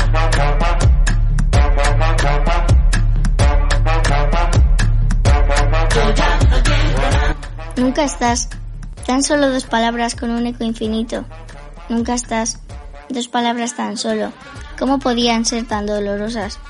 [7.76, 8.48] Nunca estás.
[9.06, 11.24] Tan solo dos palabras con un eco infinito.
[11.88, 12.60] Nunca estás.
[13.08, 14.32] Dos palabras tan solo.
[14.78, 16.60] ¿Cómo podían ser tan dolorosas?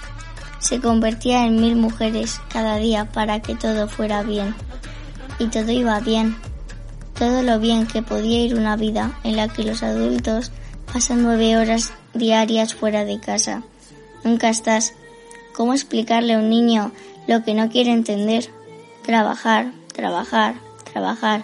[0.61, 4.55] Se convertía en mil mujeres cada día para que todo fuera bien.
[5.39, 6.37] Y todo iba bien.
[7.19, 10.53] Todo lo bien que podía ir una vida en la que los adultos
[10.93, 13.63] pasan nueve horas diarias fuera de casa.
[14.23, 14.95] Nunca estás.
[15.55, 16.93] ¿Cómo explicarle a un niño
[17.27, 18.51] lo que no quiere entender?
[19.05, 20.55] Trabajar, trabajar,
[20.93, 21.43] trabajar.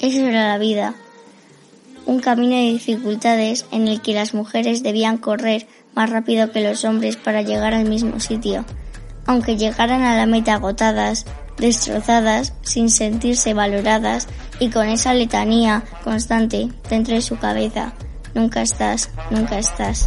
[0.00, 0.94] Eso era la vida.
[2.04, 6.84] Un camino de dificultades en el que las mujeres debían correr más rápido que los
[6.84, 8.64] hombres para llegar al mismo sitio.
[9.26, 11.26] Aunque llegaran a la meta agotadas,
[11.56, 14.28] destrozadas, sin sentirse valoradas
[14.60, 17.94] y con esa letanía constante dentro de su cabeza.
[18.34, 20.06] Nunca estás, nunca estás.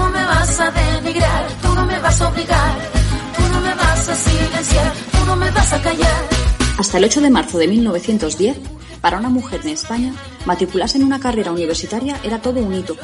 [0.00, 2.74] no me vas a denigrar, tú no me vas a obligar,
[3.36, 6.22] tú no me vas a silenciar, tú no me vas a callar.
[6.78, 8.56] Hasta el 8 de marzo de 1910,
[9.02, 10.14] para una mujer en España,
[10.46, 12.96] matricularse en una carrera universitaria era todo un hito.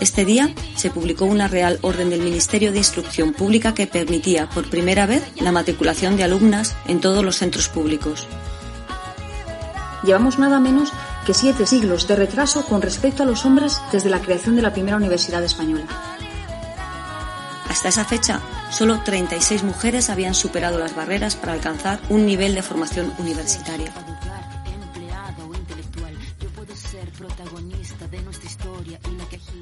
[0.00, 4.68] Este día se publicó una Real Orden del Ministerio de Instrucción Pública que permitía por
[4.68, 8.26] primera vez la matriculación de alumnas en todos los centros públicos.
[10.02, 10.92] Llevamos nada menos
[11.26, 14.72] que siete siglos de retraso con respecto a los hombres desde la creación de la
[14.72, 15.84] primera universidad española.
[17.68, 22.62] Hasta esa fecha, solo 36 mujeres habían superado las barreras para alcanzar un nivel de
[22.62, 23.90] formación universitaria.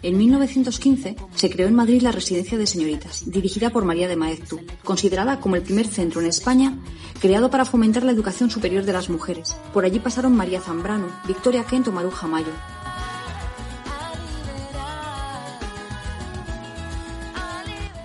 [0.04, 4.60] En 1915 se creó en Madrid la Residencia de Señoritas, dirigida por María de Maeztu,
[4.84, 6.78] considerada como el primer centro en España
[7.22, 9.56] creado para fomentar la educación superior de las mujeres.
[9.72, 12.52] Por allí pasaron María Zambrano, Victoria Kent o Maruja Mayo.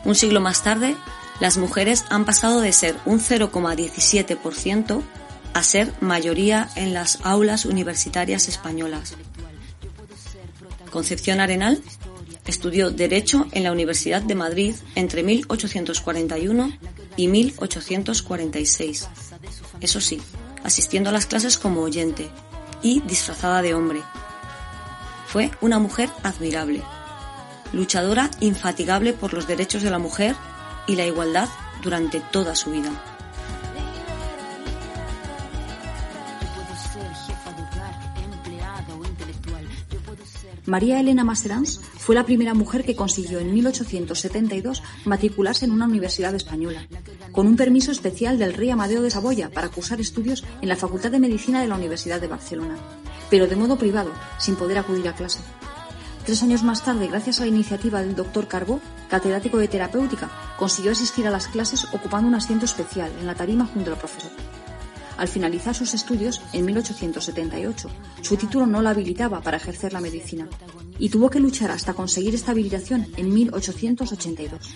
[0.05, 0.95] Un siglo más tarde,
[1.41, 5.01] las mujeres han pasado de ser un 0,17%
[5.53, 9.17] a ser mayoría en las aulas universitarias españolas.
[10.89, 11.81] Concepción Arenal
[12.45, 16.71] estudió Derecho en la Universidad de Madrid entre 1841
[17.15, 19.07] y 1846.
[19.81, 20.21] Eso sí,
[20.63, 22.29] asistiendo a las clases como oyente
[22.81, 24.01] y disfrazada de hombre.
[25.27, 26.81] Fue una mujer admirable,
[27.71, 30.35] luchadora infatigable por los derechos de la mujer
[30.87, 31.49] y la igualdad
[31.83, 32.91] durante toda su vida.
[40.69, 46.35] María Elena Maserans fue la primera mujer que consiguió en 1872 matricularse en una universidad
[46.35, 46.85] española,
[47.31, 51.09] con un permiso especial del rey Amadeo de Saboya para cursar estudios en la Facultad
[51.09, 52.77] de Medicina de la Universidad de Barcelona,
[53.31, 55.39] pero de modo privado, sin poder acudir a clase.
[56.23, 60.91] Tres años más tarde, gracias a la iniciativa del doctor Carbó, catedrático de terapéutica, consiguió
[60.91, 64.29] asistir a las clases ocupando un asiento especial en la tarima junto al profesor.
[65.19, 67.89] Al finalizar sus estudios, en 1878,
[68.21, 70.47] su título no la habilitaba para ejercer la medicina
[70.97, 74.75] y tuvo que luchar hasta conseguir esta habilitación en 1882.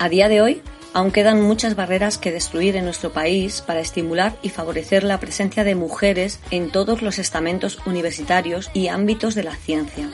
[0.00, 0.62] A día de hoy,
[0.94, 5.62] aún quedan muchas barreras que destruir en nuestro país para estimular y favorecer la presencia
[5.62, 10.10] de mujeres en todos los estamentos universitarios y ámbitos de la ciencia.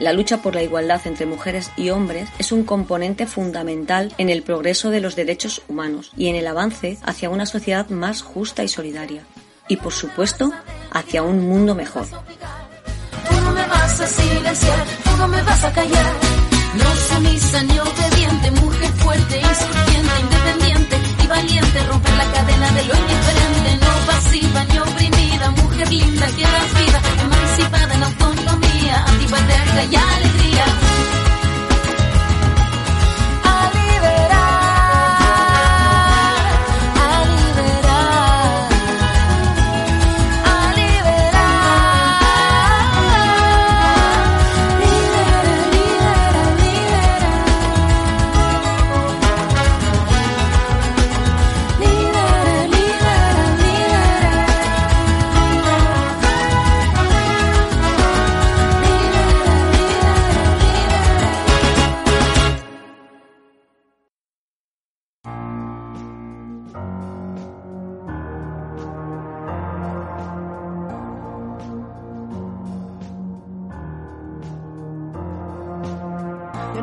[0.00, 4.42] La lucha por la igualdad entre mujeres y hombres es un componente fundamental en el
[4.42, 8.68] progreso de los derechos humanos y en el avance hacia una sociedad más justa y
[8.68, 9.24] solidaria.
[9.68, 10.52] Y por supuesto,
[10.90, 12.06] hacia un mundo mejor.
[12.06, 16.14] Tú no me vas a silenciar, tú no me vas a callar.
[16.76, 16.90] No
[17.82, 21.78] obediente, mujer fuerte, independiente valiente.
[21.88, 25.50] Romper la cadena de lo indiferente, no pasiva ni oprimida.
[25.52, 30.66] Mujer linda que das vida, emancipada en autonomía, antipatriarca y alegría.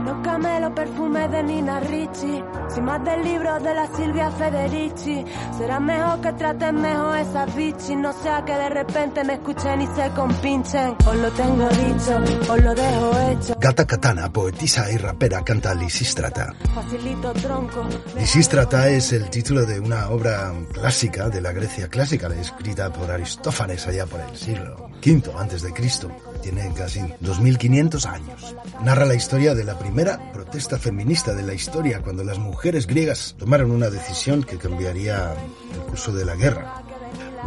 [0.07, 2.41] Yo no camelo perfume de Nina Ricci,
[2.73, 5.25] sin más del libro de la Silvia Federici.
[5.57, 9.87] Será mejor que traten mejor esas bichis, no sea que de repente me escuchen y
[9.87, 10.95] se compinchen.
[11.05, 13.55] Os lo tengo dicho, os lo dejo hecho.
[13.59, 16.53] Gata Katana, poetisa y rapera, canta Lisístrata.
[16.73, 17.85] Facilito tronco.
[18.17, 23.85] Lisístrata es el título de una obra clásica de la Grecia clásica, escrita por Aristófanes
[23.85, 26.09] allá por el siglo V antes de Cristo.
[26.41, 28.55] Tiene casi 2500 años.
[28.83, 33.35] Narra la historia de la primera protesta feminista de la historia cuando las mujeres griegas
[33.37, 35.33] tomaron una decisión que cambiaría
[35.73, 36.83] el curso de la guerra.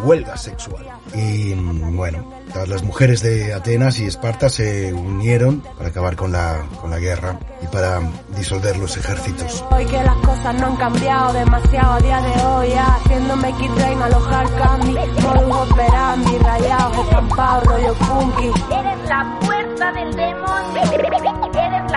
[0.05, 0.86] huelga sexual.
[1.14, 6.32] Y mm, bueno, todas las mujeres de Atenas y Esparta se unieron para acabar con
[6.32, 8.01] la, con la guerra y para
[8.36, 9.64] disolver los ejércitos.
[9.70, 13.74] Hoy que las cosas no han cambiado demasiado a día de hoy, ya, haciéndome kit
[13.74, 18.51] train, alojar cami, modus operandi, rayados, estampados, rollo funky.
[18.72, 21.39] Eres la fuerza del demonio.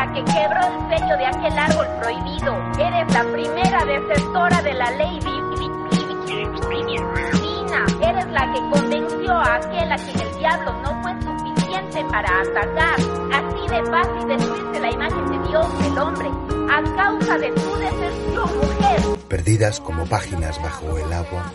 [0.04, 2.54] La que quebró el sello de aquel árbol prohibido.
[2.78, 7.86] Eres la primera desertora de la ley di- di- di- divina.
[8.02, 13.00] Eres la que convenció a aquel a quien el diablo no fue suficiente para atacar.
[13.32, 16.30] Así de fácil destruirse la imagen de Dios del hombre.
[16.70, 19.20] A causa de tu deserción, mujer.
[19.30, 21.46] Perdidas como páginas bajo el agua,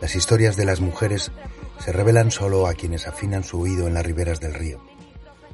[0.00, 1.30] las historias de las mujeres
[1.78, 4.80] se revelan solo a quienes afinan su oído en las riberas del río.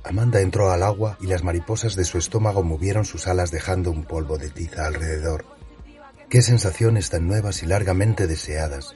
[0.05, 4.05] Amanda entró al agua y las mariposas de su estómago movieron sus alas dejando un
[4.05, 5.45] polvo de tiza alrededor.
[6.29, 8.95] Qué sensaciones tan nuevas y largamente deseadas.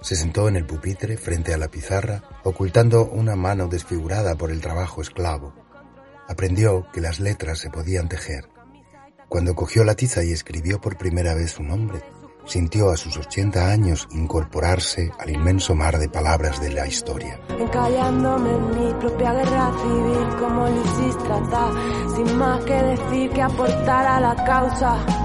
[0.00, 4.60] Se sentó en el pupitre frente a la pizarra, ocultando una mano desfigurada por el
[4.60, 5.54] trabajo esclavo.
[6.28, 8.48] Aprendió que las letras se podían tejer.
[9.28, 12.02] Cuando cogió la tiza y escribió por primera vez su nombre,
[12.46, 17.40] sintió a sus 80 años incorporarse al inmenso mar de palabras de la historia.
[17.58, 21.70] Encallándome en mi propia guerra civil como Lisístrata,
[22.16, 25.22] sin más que decir que aportar a la causa.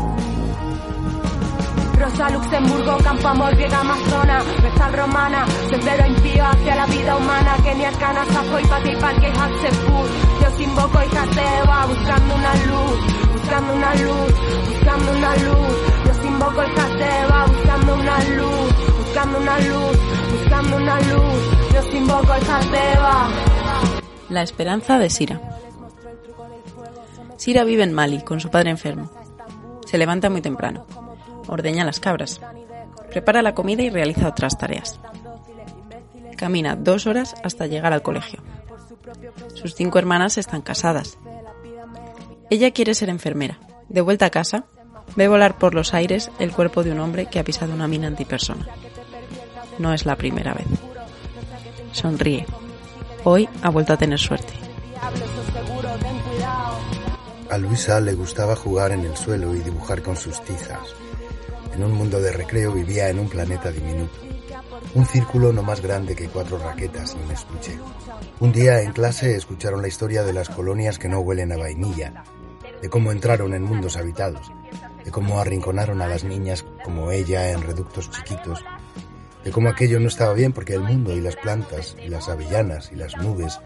[1.98, 7.92] Rosa Luxemburgo, Campo Amor, Griega Amazona, Vestal Romana, sendero impío hacia la vida humana, Kenia,
[7.94, 10.08] Cana, Safo y Pati, Parque, Hatsepur.
[10.42, 14.34] Yo os invoco y Jateba, buscando una luz, buscando una luz,
[14.70, 16.07] buscando una luz.
[24.30, 25.40] La esperanza de Sira.
[27.36, 29.12] Sira vive en Mali con su padre enfermo.
[29.86, 30.88] Se levanta muy temprano.
[31.48, 32.42] Ordeña las cabras.
[33.12, 35.00] Prepara la comida y realiza otras tareas.
[36.38, 38.42] Camina dos horas hasta llegar al colegio.
[39.54, 41.20] Sus cinco hermanas están casadas.
[42.50, 43.60] Ella quiere ser enfermera.
[43.90, 44.66] De vuelta a casa,
[45.18, 48.08] ve volar por los aires el cuerpo de un hombre que ha pisado una mina
[48.08, 48.68] antipersona.
[49.80, 50.68] No es la primera vez.
[51.92, 52.46] Sonríe.
[53.24, 54.54] Hoy ha vuelto a tener suerte.
[57.50, 60.96] A Luisa le gustaba jugar en el suelo y dibujar con sus tizas.
[61.74, 64.20] En un mundo de recreo vivía en un planeta diminuto.
[64.94, 67.80] Un círculo no más grande que cuatro raquetas y un estuche.
[68.40, 72.24] Un día en clase escucharon la historia de las colonias que no huelen a vainilla,
[72.82, 74.52] de cómo entraron en mundos habitados,
[75.08, 78.62] de cómo arrinconaron a las niñas como ella en reductos chiquitos,
[79.42, 82.92] de cómo aquello no estaba bien porque el mundo y las plantas y las avellanas
[82.92, 83.58] y las nubes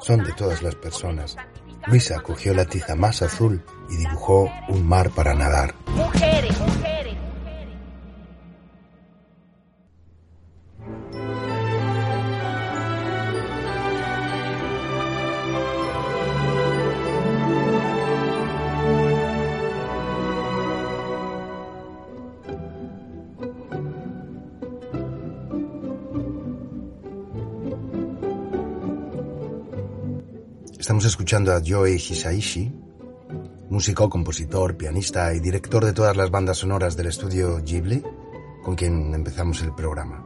[0.00, 1.36] son de todas las personas.
[1.86, 5.74] Luisa cogió la tiza más azul y dibujó un mar para nadar.
[5.88, 6.95] Mujeres, mujeres.
[30.78, 32.70] Estamos escuchando a Joe Hisaishi,
[33.70, 38.02] músico, compositor, pianista y director de todas las bandas sonoras del estudio Ghibli,
[38.62, 40.22] con quien empezamos el programa.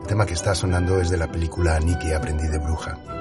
[0.00, 3.17] El tema que está sonando es de la película Nikki, aprendí de bruja.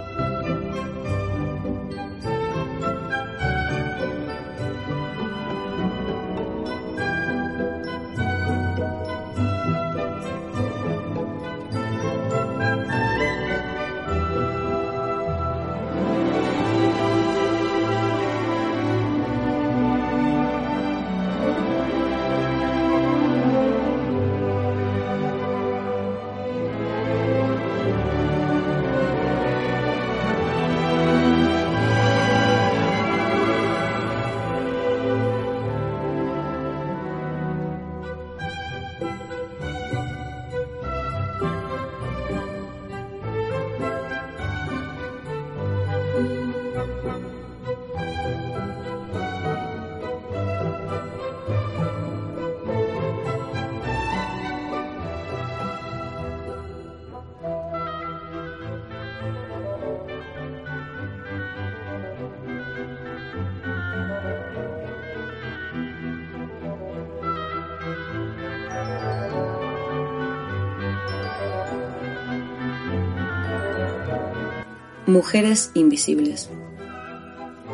[75.18, 76.48] Mujeres invisibles.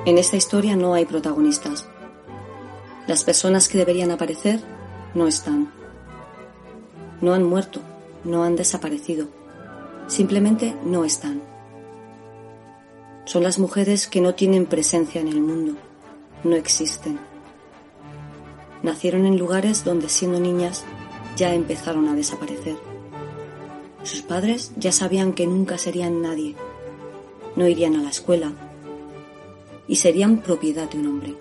[0.05, 1.85] En esta historia no hay protagonistas.
[3.05, 4.61] Las personas que deberían aparecer
[5.13, 5.69] no están.
[7.19, 7.81] No han muerto,
[8.23, 9.27] no han desaparecido,
[10.07, 11.41] simplemente no están.
[13.25, 15.73] Son las mujeres que no tienen presencia en el mundo,
[16.45, 17.19] no existen.
[18.83, 20.85] Nacieron en lugares donde siendo niñas
[21.35, 22.77] ya empezaron a desaparecer.
[24.03, 26.55] Sus padres ya sabían que nunca serían nadie,
[27.55, 28.53] no irían a la escuela
[29.87, 31.35] y serían propiedad de un hombre.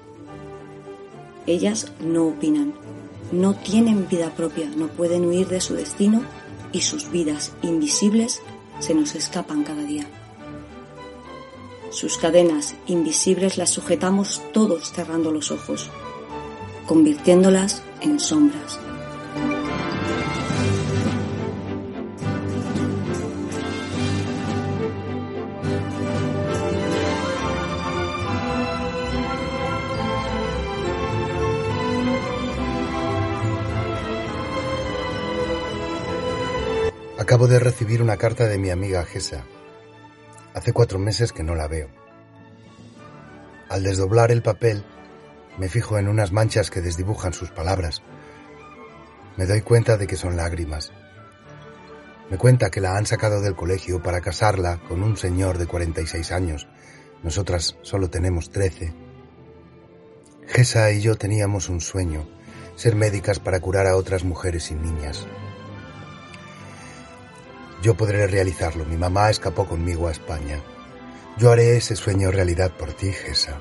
[1.46, 2.74] Ellas no opinan,
[3.32, 6.22] no tienen vida propia, no pueden huir de su destino
[6.72, 8.42] y sus vidas invisibles
[8.78, 10.06] se nos escapan cada día.
[11.90, 15.90] Sus cadenas invisibles las sujetamos todos cerrando los ojos,
[16.86, 18.81] convirtiéndolas en sombras.
[37.48, 39.44] De recibir una carta de mi amiga Gesa.
[40.54, 41.88] Hace cuatro meses que no la veo.
[43.68, 44.84] Al desdoblar el papel,
[45.58, 48.00] me fijo en unas manchas que desdibujan sus palabras.
[49.36, 50.92] Me doy cuenta de que son lágrimas.
[52.30, 56.30] Me cuenta que la han sacado del colegio para casarla con un señor de 46
[56.30, 56.68] años.
[57.24, 58.94] Nosotras solo tenemos 13.
[60.46, 62.26] Gesa y yo teníamos un sueño,
[62.76, 65.26] ser médicas para curar a otras mujeres y niñas.
[67.82, 68.84] Yo podré realizarlo.
[68.84, 70.60] Mi mamá escapó conmigo a España.
[71.36, 73.58] Yo haré ese sueño realidad por ti, Gesa.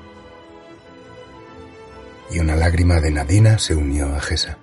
[2.30, 4.58] Y una lágrima de Nadina se unió a Gesa.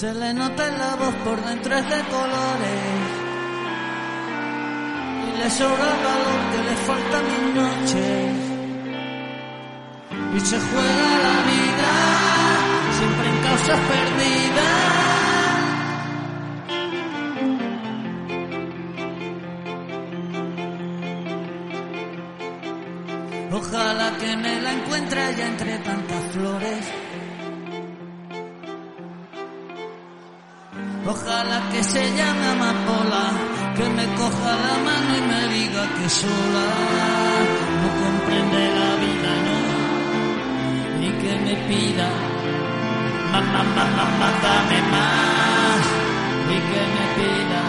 [0.00, 3.08] Se le nota en la voz por dentro es de colores
[5.26, 8.30] y le sobra valor que le falta mis noches
[10.36, 11.92] y se juega la vida
[12.96, 14.98] siempre en causas perdidas.
[23.50, 26.47] Ojalá que me la encuentre allá entre tantas flores.
[31.38, 33.30] Ojalá que se llame amapola,
[33.76, 36.66] que me coja la mano y me diga que sola
[37.80, 39.58] no comprende la vida, no,
[41.06, 42.08] y que me pida,
[43.30, 45.82] mamá, mamá, mátame más,
[46.54, 47.62] y que me pida.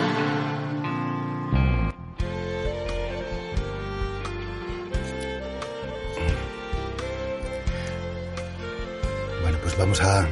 [9.43, 10.27] Bueno, pues vamos a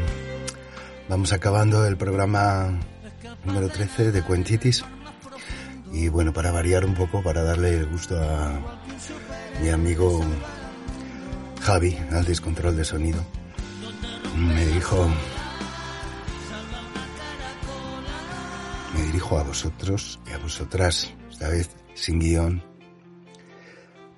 [1.08, 2.80] vamos acabando el programa
[3.58, 4.86] número 13 de Cuentitis.
[5.92, 8.60] Y bueno, para variar un poco, para darle gusto a
[9.64, 10.24] mi amigo
[11.62, 13.20] Javi al descontrol de sonido,
[14.36, 15.10] me dijo,
[18.94, 22.62] me dirijo a vosotros y a vosotras, esta vez sin guion,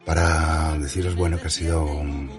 [0.05, 2.29] para deciros, bueno, que ha sido un,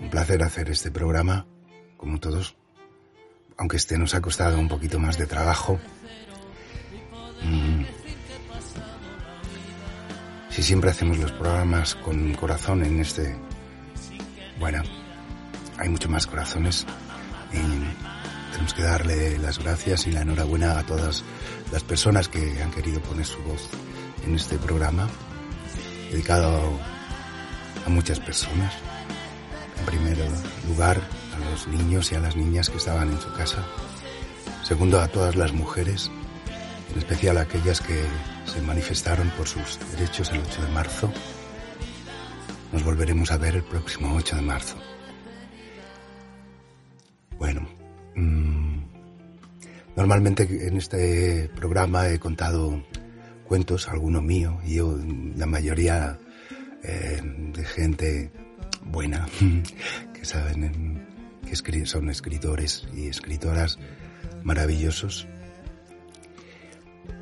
[0.00, 1.48] un placer hacer este programa,
[1.96, 2.56] como todos,
[3.56, 5.80] aunque este nos ha costado un poquito más de trabajo.
[10.56, 13.36] Si siempre hacemos los programas con corazón en este...
[14.58, 14.82] Bueno,
[15.76, 16.86] hay mucho más corazones
[17.52, 21.24] y tenemos que darle las gracias y la enhorabuena a todas
[21.70, 23.68] las personas que han querido poner su voz
[24.24, 25.06] en este programa,
[26.10, 26.70] dedicado
[27.84, 28.72] a muchas personas.
[29.80, 30.16] En primer
[30.68, 31.02] lugar,
[31.36, 33.62] a los niños y a las niñas que estaban en su casa.
[34.62, 36.10] Segundo, a todas las mujeres,
[36.94, 38.02] en especial a aquellas que
[38.46, 41.12] se manifestaron por sus derechos el 8 de marzo.
[42.72, 44.76] Nos volveremos a ver el próximo 8 de marzo.
[47.38, 47.68] Bueno,
[48.14, 48.78] mmm,
[49.94, 52.82] normalmente en este programa he contado
[53.46, 54.98] cuentos, alguno mío, y yo,
[55.36, 56.18] la mayoría
[56.82, 58.32] eh, de gente
[58.84, 59.26] buena,
[60.14, 61.06] que saben
[61.46, 63.78] que son escritores y escritoras
[64.42, 65.26] maravillosos.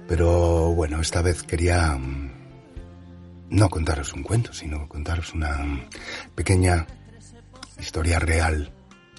[0.06, 2.30] Pero bueno, esta vez quería mm,
[3.50, 5.88] no contaros un cuento, sino contaros una
[6.34, 6.86] pequeña
[7.78, 8.72] historia real,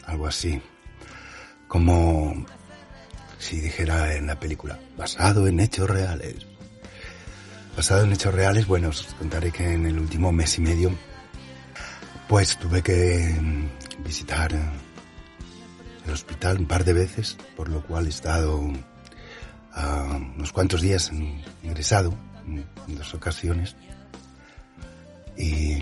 [0.06, 0.62] algo así,
[1.68, 2.46] como
[3.40, 6.46] si dijera en la película, basado en hechos reales.
[7.76, 10.92] Basado en hechos reales, bueno, os contaré que en el último mes y medio,
[12.28, 14.52] pues tuve que mm, visitar
[16.06, 18.62] el hospital un par de veces, por lo cual he estado
[19.76, 21.12] unos cuantos días
[21.64, 22.14] ingresado
[22.48, 22.66] en,
[22.96, 23.76] dos ocasiones.
[25.38, 25.78] Y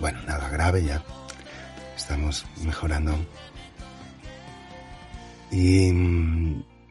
[0.00, 1.02] bueno, nada grave ya.
[1.96, 3.14] Estamos mejorando.
[5.52, 5.92] Y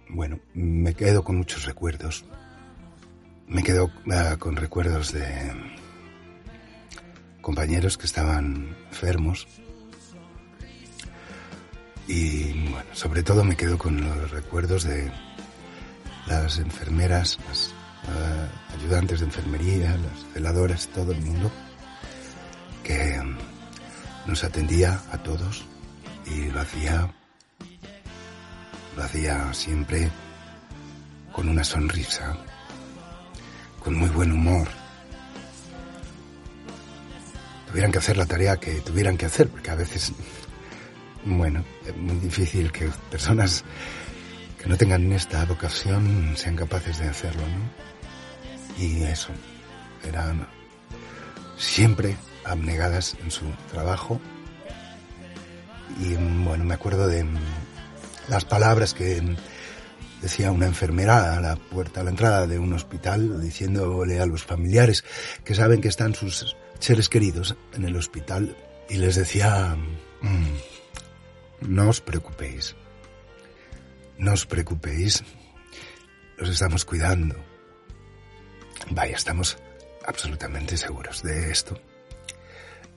[0.09, 2.25] bueno, me quedo con muchos recuerdos.
[3.47, 5.51] Me quedo ah, con recuerdos de
[7.41, 9.47] compañeros que estaban enfermos.
[12.07, 15.11] Y bueno, sobre todo me quedo con los recuerdos de
[16.29, 17.71] las enfermeras, las
[18.07, 21.51] ah, ayudantes de enfermería, las celadoras, todo el mundo
[22.83, 23.19] que
[24.25, 25.65] nos atendía a todos
[26.25, 27.11] y lo hacía
[28.95, 30.09] lo hacía siempre
[31.31, 32.35] con una sonrisa,
[33.79, 34.67] con muy buen humor.
[37.67, 40.11] Tuvieran que hacer la tarea que tuvieran que hacer, porque a veces,
[41.25, 43.63] bueno, es muy difícil que personas
[44.61, 48.83] que no tengan esta vocación sean capaces de hacerlo, ¿no?
[48.83, 49.29] Y eso,
[50.07, 50.47] eran
[51.57, 54.19] siempre abnegadas en su trabajo.
[55.99, 57.25] Y bueno, me acuerdo de
[58.29, 59.21] las palabras que
[60.21, 64.43] decía una enfermera a la puerta, a la entrada de un hospital, diciéndole a los
[64.43, 65.03] familiares
[65.43, 68.55] que saben que están sus seres queridos en el hospital
[68.89, 69.75] y les decía,
[70.21, 72.75] "Mm, no os preocupéis,
[74.19, 75.23] no os preocupéis,
[76.37, 77.35] los estamos cuidando.
[78.91, 79.57] Vaya, estamos
[80.05, 81.79] absolutamente seguros de esto.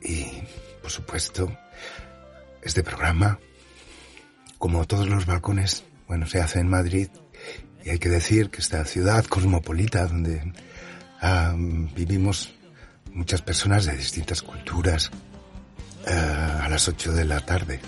[0.02, 0.42] Y,
[0.82, 1.56] por supuesto,
[2.60, 3.38] este programa
[4.62, 7.08] como todos los balcones, bueno, se hace en Madrid
[7.84, 10.52] y hay que decir que esta ciudad cosmopolita donde
[11.20, 12.54] ah, vivimos
[13.12, 15.10] muchas personas de distintas culturas
[16.06, 17.80] ah, a las 8 de la tarde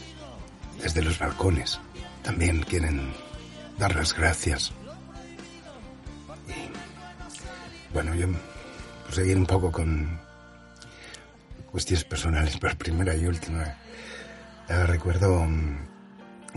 [0.82, 1.78] desde los balcones
[2.24, 3.12] también quieren
[3.79, 4.72] dar las gracias.
[7.93, 8.29] Bueno, yo
[9.05, 10.18] por seguir un poco con
[11.70, 13.77] cuestiones personales, pero primera y última.
[14.68, 15.77] Ah, recuerdo mm,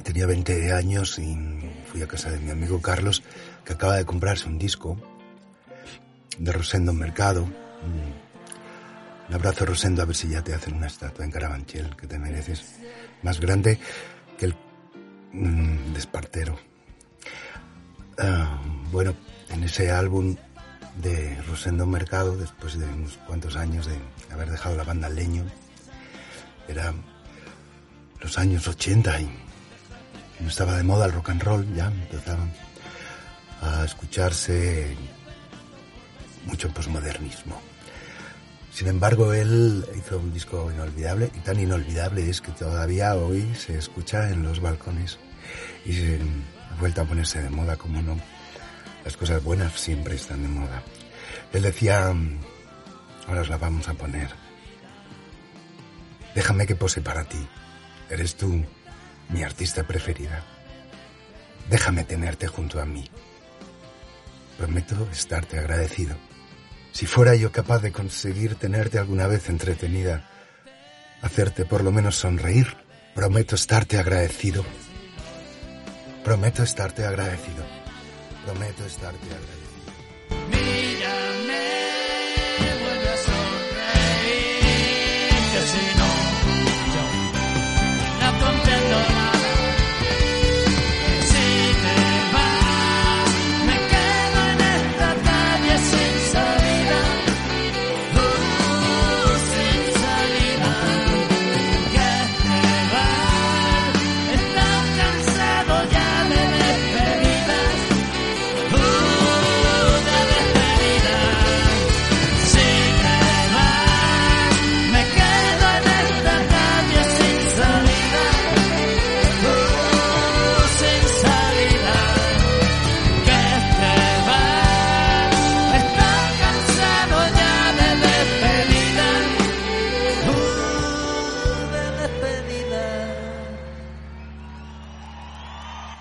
[0.04, 1.36] Tenía 20 años y
[1.92, 3.24] fui a casa de mi amigo Carlos,
[3.66, 4.98] que acaba de comprarse un disco
[6.38, 7.46] de Rosendo Mercado.
[7.46, 8.28] Mm.
[9.30, 12.18] Un abrazo, Rosendo, a ver si ya te hacen una estatua en Carabanchel, que te
[12.20, 12.80] mereces.
[13.24, 13.80] Más grande
[14.38, 14.56] que el
[15.34, 16.00] mm, de
[18.20, 18.60] Ah,
[18.92, 19.14] bueno,
[19.50, 20.36] en ese álbum
[21.02, 24.00] de Rosendo Mercado, después de unos cuantos años de
[24.34, 25.44] haber dejado la banda Leño,
[26.68, 26.94] era
[28.20, 29.30] los años 80 y
[30.40, 32.52] no estaba de moda el rock and roll, ya empezaban
[33.62, 34.96] a escucharse
[36.46, 37.62] mucho posmodernismo.
[38.74, 43.78] Sin embargo, él hizo un disco inolvidable y tan inolvidable es que todavía hoy se
[43.78, 45.20] escucha en los balcones
[45.86, 46.20] y se
[46.78, 48.18] vuelto a ponerse de moda, como no.
[49.04, 50.84] Las cosas buenas siempre están de moda.
[51.54, 52.14] Él decía,
[53.28, 54.30] ahora os la vamos a poner.
[56.36, 57.48] Déjame que pose para ti.
[58.10, 58.64] Eres tú
[59.30, 60.44] mi artista preferida.
[61.70, 63.10] Déjame tenerte junto a mí.
[64.58, 66.16] Prometo estarte agradecido.
[66.92, 70.30] Si fuera yo capaz de conseguir tenerte alguna vez entretenida,
[71.22, 72.76] hacerte por lo menos sonreír,
[73.14, 74.66] prometo estarte agradecido.
[76.28, 77.64] Prometo estarte agradecido.
[78.44, 79.67] Prometo estarte agradecido.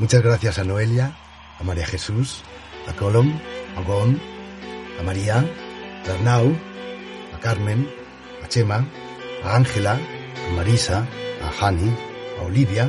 [0.07, 1.17] Muchas gracias a Noelia,
[1.59, 2.45] a María Jesús,
[2.87, 3.41] a Colom
[3.77, 4.21] a Gon,
[5.01, 5.45] a María,
[6.07, 6.57] a Arnau,
[7.35, 7.91] a Carmen,
[8.41, 8.87] a Chema,
[9.43, 9.99] a Ángela,
[10.49, 11.05] a Marisa,
[11.43, 11.93] a Hani,
[12.39, 12.89] a Olivia,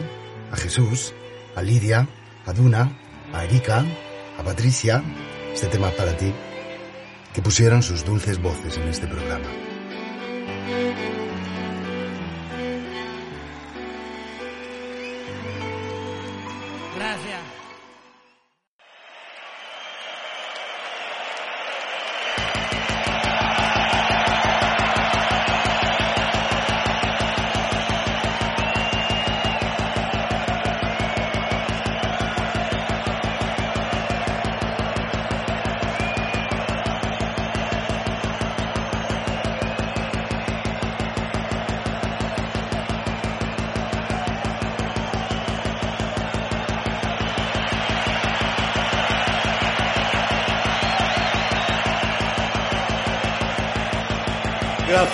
[0.51, 1.15] a Jesús,
[1.55, 2.07] a Lidia,
[2.45, 2.95] a Duna,
[3.34, 3.84] a Erika,
[4.38, 5.03] a Patricia,
[5.51, 6.32] este tema para ti,
[7.34, 9.47] que pusieron sus dulces voces en este programa.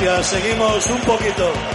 [0.04, 1.73] Seguimos un poquito.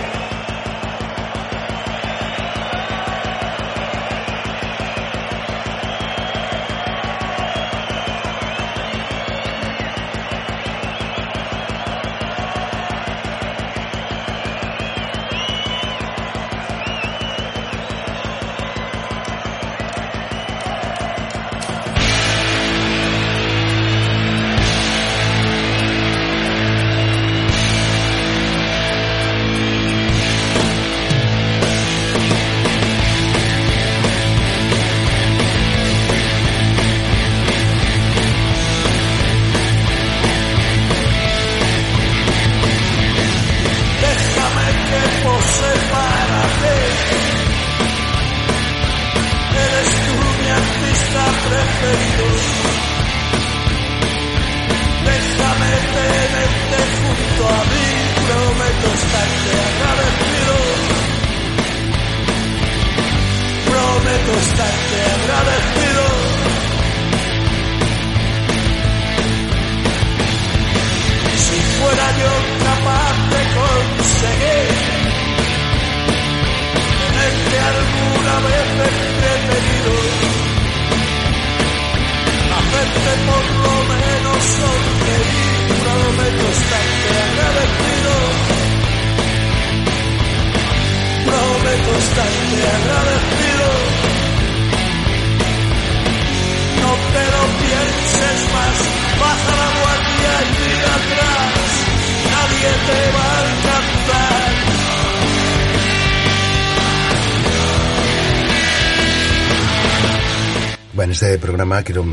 [111.59, 112.04] Quiero,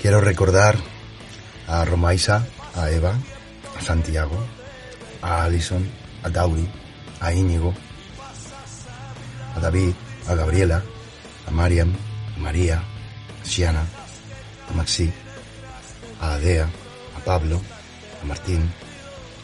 [0.00, 0.76] quiero recordar
[1.66, 3.14] a Romaisa, a Eva,
[3.78, 4.38] a Santiago,
[5.20, 5.86] a Alison,
[6.22, 6.66] a Dauri,
[7.20, 7.74] a Íñigo,
[9.54, 9.92] a David,
[10.28, 10.82] a Gabriela,
[11.46, 11.92] a Mariam,
[12.36, 13.84] a María, a Siana,
[14.70, 15.12] a Maxi,
[16.18, 16.70] a Adea,
[17.16, 17.60] a Pablo,
[18.22, 18.62] a Martín,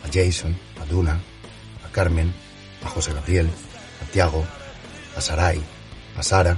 [0.03, 1.21] a Jason, a Duna,
[1.85, 2.33] a Carmen,
[2.83, 3.51] a José Gabriel,
[4.01, 4.47] a Tiago,
[5.15, 5.61] a Sarai,
[6.17, 6.57] a Sara,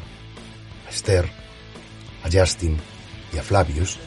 [0.86, 1.36] a Esther,
[2.27, 2.77] a Justin
[3.33, 3.99] y a Flavius,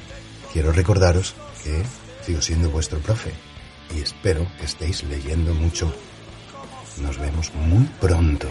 [0.52, 1.84] quiero recordaros que
[2.26, 3.32] sigo siendo vuestro profe
[3.96, 5.92] y espero que estéis leyendo mucho.
[7.02, 8.48] Nos vemos muy pronto.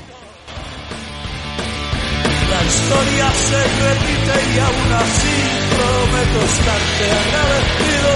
[2.50, 5.36] La historia se repite y aún así
[5.76, 8.12] prometo estarte agradecido.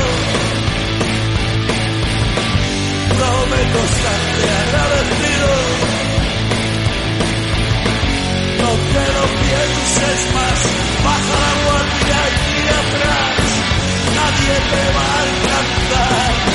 [3.19, 6.02] Prometo estarte agradecido.
[8.63, 10.61] No te lo pienses más,
[11.05, 13.43] baja la guardia y atrás.
[14.15, 16.52] Nadie te va a alcanzar.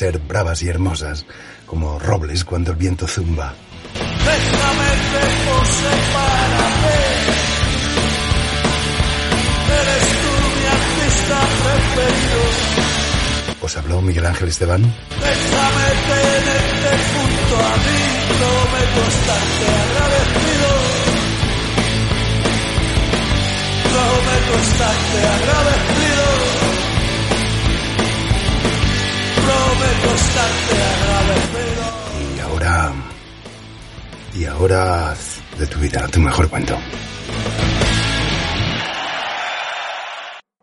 [0.00, 1.26] Ser bravas y hermosas,
[1.66, 3.52] como robles cuando el viento zumba.
[3.92, 7.00] Déjame que pose para ti.
[9.80, 12.40] Eres tú mi artista preferido.
[13.60, 14.80] ¿Os habló Miguel Ángel Esteban?
[14.80, 18.00] Déjame tenerte junto a mí.
[19.84, 20.70] Agradecido.
[25.36, 26.69] Agradecido.
[32.36, 32.92] Y ahora...
[34.34, 36.76] Y ahora haz de tu vida tu mejor cuento.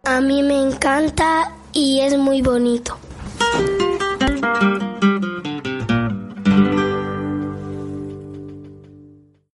[0.03, 2.96] A mí me encanta y es muy bonito.